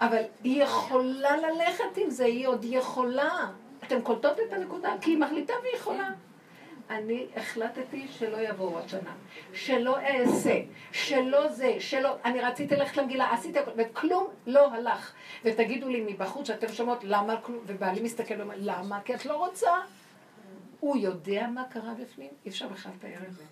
[0.00, 3.50] אבל היא יכולה ללכת עם זה, היא עוד יכולה.
[3.86, 4.94] אתן קולטות את הנקודה?
[5.00, 6.10] כי היא מחליטה והיא יכולה.
[6.90, 9.14] אני החלטתי שלא יבואו עוד שנה,
[9.52, 10.60] שלא אעשה,
[10.92, 15.12] שלא זה, שלא, אני רציתי ללכת למגילה, עשיתי הכל, וכלום לא הלך.
[15.44, 19.00] ותגידו לי מבחוץ שאתם שומעות למה כלום, ובעלי מסתכל ואומר, למה?
[19.04, 19.70] כי את לא רוצה.
[20.80, 23.44] הוא יודע מה קרה בפנים, אי אפשר בכלל לתאר את זה.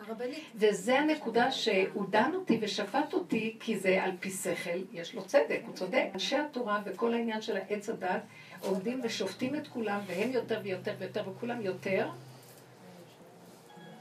[0.00, 5.24] הרבנית, וזה הנקודה שהוא דן אותי ושפט אותי, כי זה על פי שכל, יש לו
[5.24, 6.04] צדק, הוא צודק.
[6.14, 8.22] אנשי התורה וכל העניין של העץ הדת
[8.60, 12.08] עומדים ושופטים את כולם, והם יותר ויותר ויותר, וכולם יותר,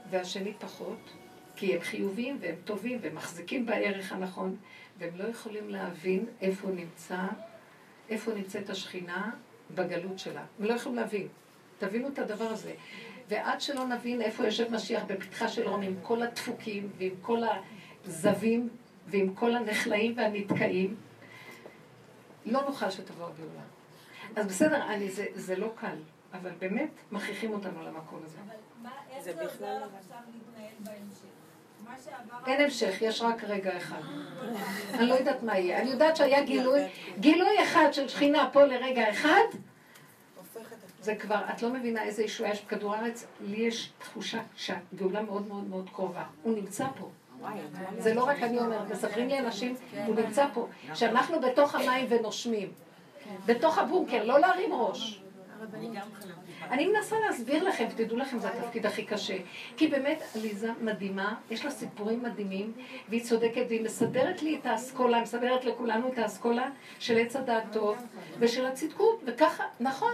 [0.10, 1.00] והשני פחות,
[1.56, 4.56] כי הם חיוביים והם טובים והם מחזיקים בערך הנכון,
[4.98, 7.22] והם לא יכולים להבין איפה נמצא,
[8.10, 9.32] איפה נמצאת השכינה
[9.76, 10.44] בגלות שלה.
[10.60, 11.28] הם לא יכולים להבין.
[11.80, 12.74] תבינו את הדבר הזה.
[13.30, 17.40] ועד שלא נבין איפה יושב משיח בפתחה של רום עם כל הדפוקים ועם כל
[18.06, 18.70] הזבים
[19.08, 20.96] ועם כל הנחלאים והנתקעים,
[22.46, 23.62] לא נוכל שתבוא הגאולה.
[24.36, 25.96] אז בסדר, אני, זה, זה לא קל,
[26.34, 28.38] אבל באמת מכריחים אותנו למקום הזה.
[28.46, 31.26] אבל מה, איך זה זה עוזר לך עכשיו להתנהל בהמשך?
[31.86, 32.52] מה שעבר...
[32.52, 34.02] אין המשך, יש רק רגע אחד.
[34.94, 35.82] אני לא יודעת מה יהיה.
[35.82, 36.82] אני יודעת שהיה גילוי,
[37.20, 39.46] גילוי אחד של שכינה פה לרגע אחד,
[41.02, 45.48] זה כבר, את לא מבינה איזה ישועה יש בכדור הארץ, לי יש תחושה שהגאולה מאוד
[45.48, 46.24] מאוד מאוד קרובה.
[46.44, 47.10] הוא נמצא פה.
[47.98, 49.76] זה לא רק אני אומרת, מספרים לי אנשים,
[50.06, 52.72] הוא נמצא פה, שאנחנו בתוך המים ונושמים.
[53.46, 55.22] בתוך הבונקר, לא להרים ראש.
[56.72, 59.38] אני מנסה להסביר לכם, ותדעו לכם, זה התפקיד הכי קשה.
[59.78, 62.74] כי באמת, עליזה מדהימה, יש לה סיפורים מדהימים,
[63.10, 66.70] והיא צודקת, והיא מסדרת לי את האסכולה, מסדרת לכולנו את האסכולה
[67.00, 67.98] של עץ הדעת טוב,
[68.40, 70.14] ושל הצדקות, וככה, נכון.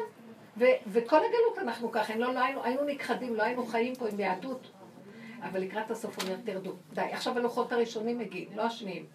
[0.58, 4.20] ו- וכל הגלות אנחנו ככה, לא, לא היינו, היינו נכחדים, לא היינו חיים פה עם
[4.20, 4.72] יהדות.
[5.42, 6.74] אבל לקראת הסוף אומר, תרדו.
[6.94, 9.06] די, עכשיו הלוחות הראשונים מגיעים, לא השניים.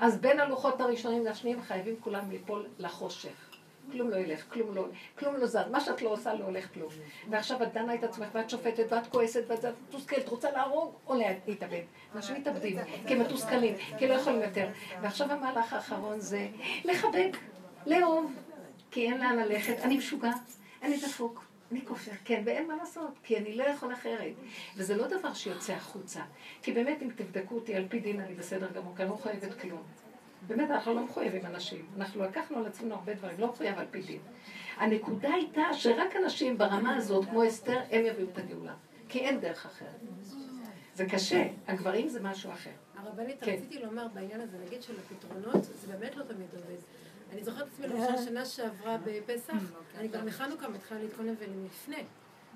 [0.00, 3.50] אז בין הלוחות הראשונים לשניים חייבים כולם ליפול לחושך.
[3.92, 4.86] כלום לא ילך, כלום לא,
[5.18, 6.88] כלום לא זז, מה שאת לא עושה לא הולך כלום.
[7.30, 11.14] ועכשיו את דנה את עצמך ואת שופטת ואת כועסת ואת מתוסכלת, רוצה להרוג או
[11.46, 11.82] להתאבד.
[12.14, 12.76] אנשים מתאבדים,
[13.06, 14.68] כי הם מתוסכלים, כי לא יכולים יותר.
[15.02, 16.48] ועכשיו המהלך האחרון זה
[16.84, 17.36] לחבק,
[17.86, 18.32] לאהוב,
[18.90, 20.30] כי אין לאן ללכת, אני משוגע,
[20.84, 21.44] אני דפוק.
[21.72, 24.34] אני כופר, כן, ואין מה לעשות, כי אני לא יכול אחרת.
[24.76, 26.22] וזה לא דבר שיוצא החוצה.
[26.62, 29.60] כי באמת, אם תבדקו אותי על פי דין, אני בסדר גמור, כי אני לא מחויבת
[29.60, 29.82] כלום.
[30.46, 31.86] באמת, אנחנו לא מחויבים אנשים.
[31.96, 34.20] אנחנו לקחנו על עצמנו הרבה דברים, לא מחויב על פי דין.
[34.76, 38.74] הנקודה הייתה שרק אנשים ברמה הזאת, כמו אסתר, הם יביאו את הגאולה.
[39.08, 40.00] כי אין דרך אחרת.
[40.94, 42.70] זה קשה, הגברים זה משהו אחר.
[42.96, 43.52] הרבנית, כן.
[43.52, 46.76] רציתי לומר בעניין הזה, נגיד של הפתרונות, זה באמת לא תמיד עובד.
[47.32, 49.52] אני זוכרת את עצמי למשל שנה שעברה בפסח,
[49.98, 52.04] אני גם מחנוכה מתחילה להתכונן ולפני,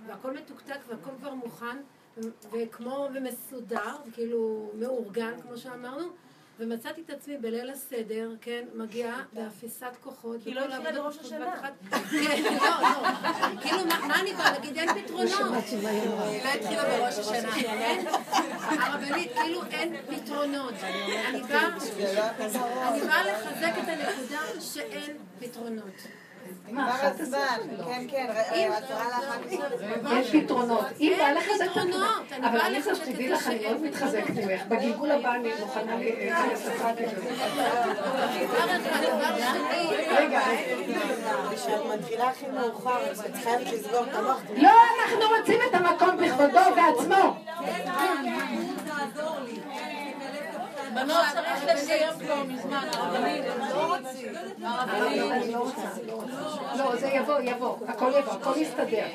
[0.07, 1.77] והכל מתוקתק והכל כבר מוכן,
[2.53, 6.09] וכמו ומסודר, כאילו מאורגן, כמו שאמרנו,
[6.59, 10.37] ומצאתי את עצמי בליל הסדר, כן, מגיעה באפיסת כוחות.
[10.45, 11.71] כי לא התחילה בבת השנה.
[12.11, 13.61] כן, לא, לא.
[13.63, 14.77] כאילו, מה אני באה להגיד?
[14.77, 15.65] אין פתרונות.
[15.65, 17.57] היא לא התחילה בראש השנה.
[17.57, 18.07] אין.
[18.81, 20.75] הרבנית, כאילו אין פתרונות.
[20.83, 21.43] אני אני
[23.07, 25.95] באה לחזק את הנקודה שאין פתרונות.
[27.85, 28.27] כן, כן,
[30.13, 30.85] יש פתרונות.
[31.01, 32.33] אם בא לך זה פתרונות.
[32.33, 34.63] אני אבל באה אני חושבת שתדעי את לך, אני מאוד מתחזקת ממך.
[34.69, 37.25] בגלגול הבא אני מוכנה כזה.
[38.95, 40.41] הדבר השני, רגע,
[41.55, 44.41] כשאת מתחילה הכי מאוחר, את חייבת לסגור את המוח.
[44.57, 47.37] לא, אנחנו רוצים את המקום בכבודו ובעצמו.
[50.89, 50.95] לי.
[50.95, 53.45] בנות צריך לסיים כבר מזמן, הרבנית.
[53.45, 55.89] אני לא לא רוצה.
[56.77, 57.77] לא, זה יבוא, יבוא.
[57.89, 59.07] הכל יבוא, הכל יסתדר.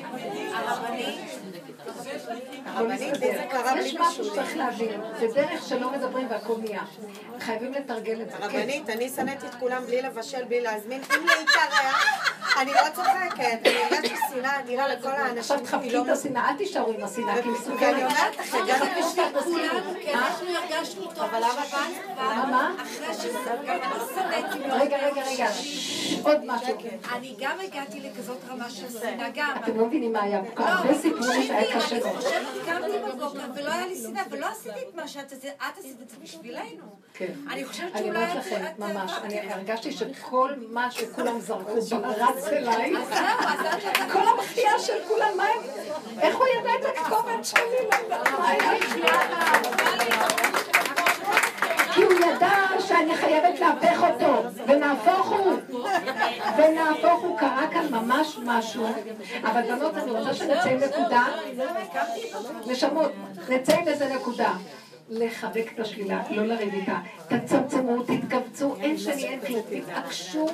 [2.66, 3.42] הכל יסתדר.
[3.76, 5.00] יש משהו שצריך להבין.
[5.20, 6.82] זה דרך שלא מדברים והכל נהיה.
[7.40, 8.36] חייבים לתרגל את זה.
[8.36, 8.42] כן.
[8.44, 13.84] רבנית, אני שנאתי את כולם בלי לבשל, בלי להזמין, אם להתארח, אני לא צוחקת, אני
[13.84, 15.38] הרגשתי שנאה אדירה לכל האנשים.
[15.38, 17.80] עכשיו תחבקי את השנאה, אל תישארו עם השנאה, כי היא מסוכנת.
[17.80, 19.02] ואני אומרת לך, הגעתי
[19.44, 21.63] כולנו, כן, אנחנו הרגשנו טוב בשבת, מה,
[22.50, 22.74] מה?
[22.82, 23.68] אחרי שזה אני.
[24.70, 25.48] רגע, רגע, רגע.
[26.22, 26.76] עוד משהו.
[27.12, 29.52] אני גם הגעתי לכזאת רמה של שנאה, גם.
[29.64, 30.40] אתם לא מבינים מה היה.
[30.56, 32.16] הרבה סיפרו לי שהיה קשה אני.
[32.16, 35.96] חושבת, קמתי בבוקר ולא היה לי שנאה, ולא עשיתי את מה שאת עשית, את עשית
[36.02, 36.96] את זה בשבילנו.
[37.14, 37.32] כן.
[37.50, 38.52] אני חושבת אני שאולי אומרת את...
[38.52, 42.92] לכם, ממש, אני הרגשתי שכל מה שכולם זרקו רץ אליי.
[44.12, 45.60] כל המחיה של כולם, מה הם?
[46.20, 47.60] איך הוא ידע את הכתובת שלי?
[47.90, 50.53] לא יודעת מה היה.
[51.94, 55.52] כי הוא ידע שאני חייבת להפך אותו, ונהפוך הוא,
[56.56, 58.86] ונהפוך הוא, קרה כאן ממש משהו,
[59.42, 61.24] אבל בנות, אני רוצה שנצא עם נקודה,
[62.66, 63.12] נשמות,
[63.48, 64.52] נצא עם איזה נקודה.
[65.08, 66.98] לחבק את השלילה, לא לריב איתה.
[67.28, 69.62] תצמצמו, תתכווצו, אין שני, אין כלום.
[69.70, 70.46] תתעקשו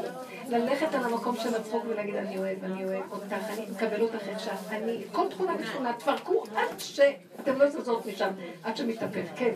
[0.48, 4.72] ללכת על המקום של הצחוק ולהגיד, אני אוהב, אני אוהב אותך, אני מקבל אותך שאת,
[4.72, 8.30] אני, כל תכונה ותכונה, תפרקו עד שאתם לא זזות משם,
[8.64, 9.52] עד שמתהפך, כן.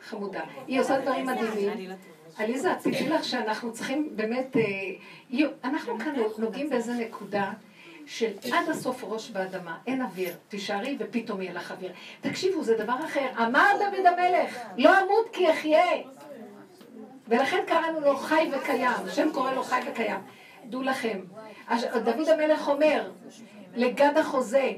[0.00, 0.40] חמודה.
[0.66, 1.90] היא עושה דברים מדהימים.
[2.36, 4.62] עליזה, תדעי לך שאנחנו צריכים באמת, אה,
[5.64, 7.52] אנחנו כאן נוגעים באיזה נקודה
[8.10, 11.92] של עד הסוף ראש באדמה, אין אוויר, תישארי ופתאום יהיה לך אוויר.
[12.20, 13.26] תקשיבו, זה דבר אחר.
[13.38, 15.84] אמר דוד המלך, לא אמות כי אחיה.
[17.28, 20.20] ולכן קראנו לו חי וקיים, השם קורא לו חי וקיים.
[20.64, 21.20] דעו לכם,
[22.04, 23.10] דוד המלך אומר
[23.74, 24.70] לגד החוזה,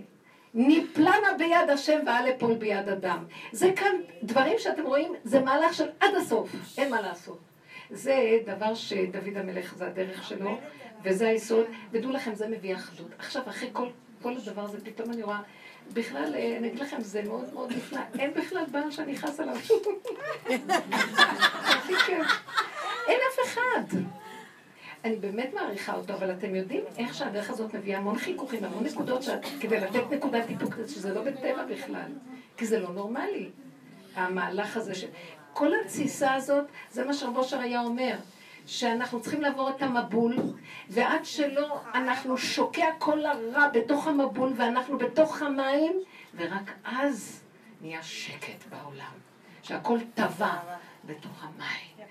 [0.55, 3.25] ניפלנה ביד השם ואל אפול ביד אדם.
[3.53, 7.52] זה כאן דברים שאתם רואים, זה מהלך של עד הסוף, אין מה לעשות.
[7.93, 10.59] זה דבר שדוד המלך, זה הדרך שלו,
[11.05, 13.11] וזה היסוד, ודעו לכם, זה מביא אחדות.
[13.19, 13.89] עכשיו, אחרי כל,
[14.23, 15.41] כל הדבר הזה, פתאום אני רואה,
[15.93, 19.57] בכלל, אה, אני אגיד לכם, זה מאוד מאוד נפלא, אין בכלל בעל שאני חס עליו.
[23.09, 23.99] אין אף אחד.
[25.05, 29.23] אני באמת מעריכה אותו, אבל אתם יודעים איך שהדרך הזאת מביאה המון חיכוכים, המון נקודות,
[29.23, 32.11] שאת, כדי לתת נקודת איפוק, שזה לא בטבע בכלל,
[32.57, 33.51] כי זה לא נורמלי.
[34.15, 35.07] המהלך הזה של...
[35.53, 38.17] כל התסיסה הזאת, זה מה שרב אושר היה אומר,
[38.67, 40.37] שאנחנו צריכים לעבור את המבול,
[40.89, 45.93] ועד שלא, אנחנו שוקע כל הרע בתוך המבול, ואנחנו בתוך המים,
[46.37, 47.43] ורק אז
[47.81, 49.13] נהיה שקט בעולם,
[49.63, 50.59] שהכל טבע
[51.05, 52.07] בתוך המים.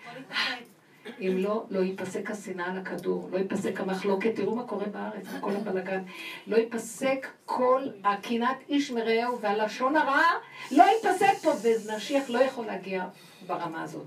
[1.19, 5.51] אם לא, לא ייפסק השנאה על הכדור, לא ייפסק המחלוקת, תראו מה קורה בארץ, כל
[5.55, 6.01] הבלגן.
[6.47, 10.33] לא ייפסק כל הקנאת איש מרעהו והלשון הרעה,
[10.71, 13.05] לא ייפסק פה, ומשיח לא יכול להגיע
[13.47, 14.05] ברמה הזאת.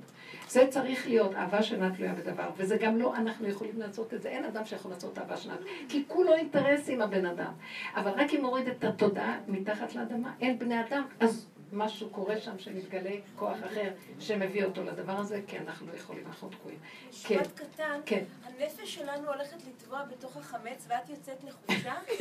[0.48, 4.28] זה צריך להיות אהבה שאינה תלויה בדבר, וזה גם לא אנחנו יכולים לעשות את זה,
[4.28, 5.56] אין אדם שיכול לעשות אהבה שאינה
[5.88, 7.52] כי כולו אינטרס עם הבן אדם.
[7.96, 12.58] אבל רק אם מוריד את התודעה מתחת לאדמה, אין בני אדם, אז משהו קורה שם
[12.58, 16.78] שמתגלה כוח אחר שמביא אותו לדבר הזה, כי אנחנו לא יכולים, אנחנו תקועים.
[17.24, 18.24] כן, משפט קטן, כן.
[18.44, 21.94] הנפש שלנו הולכת לטבוע בתוך החמץ ואת יוצאת לחופשה?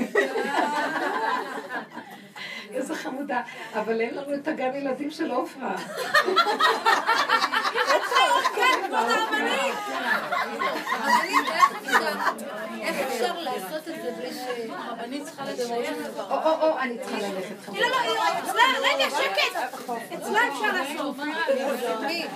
[2.73, 3.41] איזה חמודה.
[3.73, 5.75] אבל אין לנו את הגן ילדים של עופרה.
[9.03, 9.75] רבנית,
[11.49, 12.35] איך אפשר-
[12.81, 14.37] איך אפשר לעשות את זה בלי ש...
[14.69, 15.81] הרבנית צריכה לדבר
[16.11, 16.31] דבר.
[16.31, 19.42] או, או, או, אני צריכה ללכת לא, לא, היא- אצלה, רגע, שקט!
[20.17, 21.15] אצלה אפשר לעשות.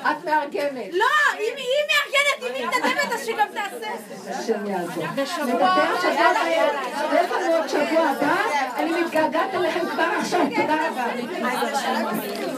[0.01, 0.93] את מארגנת.
[0.93, 1.05] לא,
[1.39, 3.91] אם היא מארגנת, אם היא מתנדבת, אז שגם תעשה.
[4.29, 5.03] השם יעזור.
[5.05, 6.47] נדבר שבוע הבא,
[7.15, 8.35] יש לנו עוד שבוע הבא,
[8.75, 12.56] אני מתגעגעת אליכם כבר עכשיו, תודה רבה.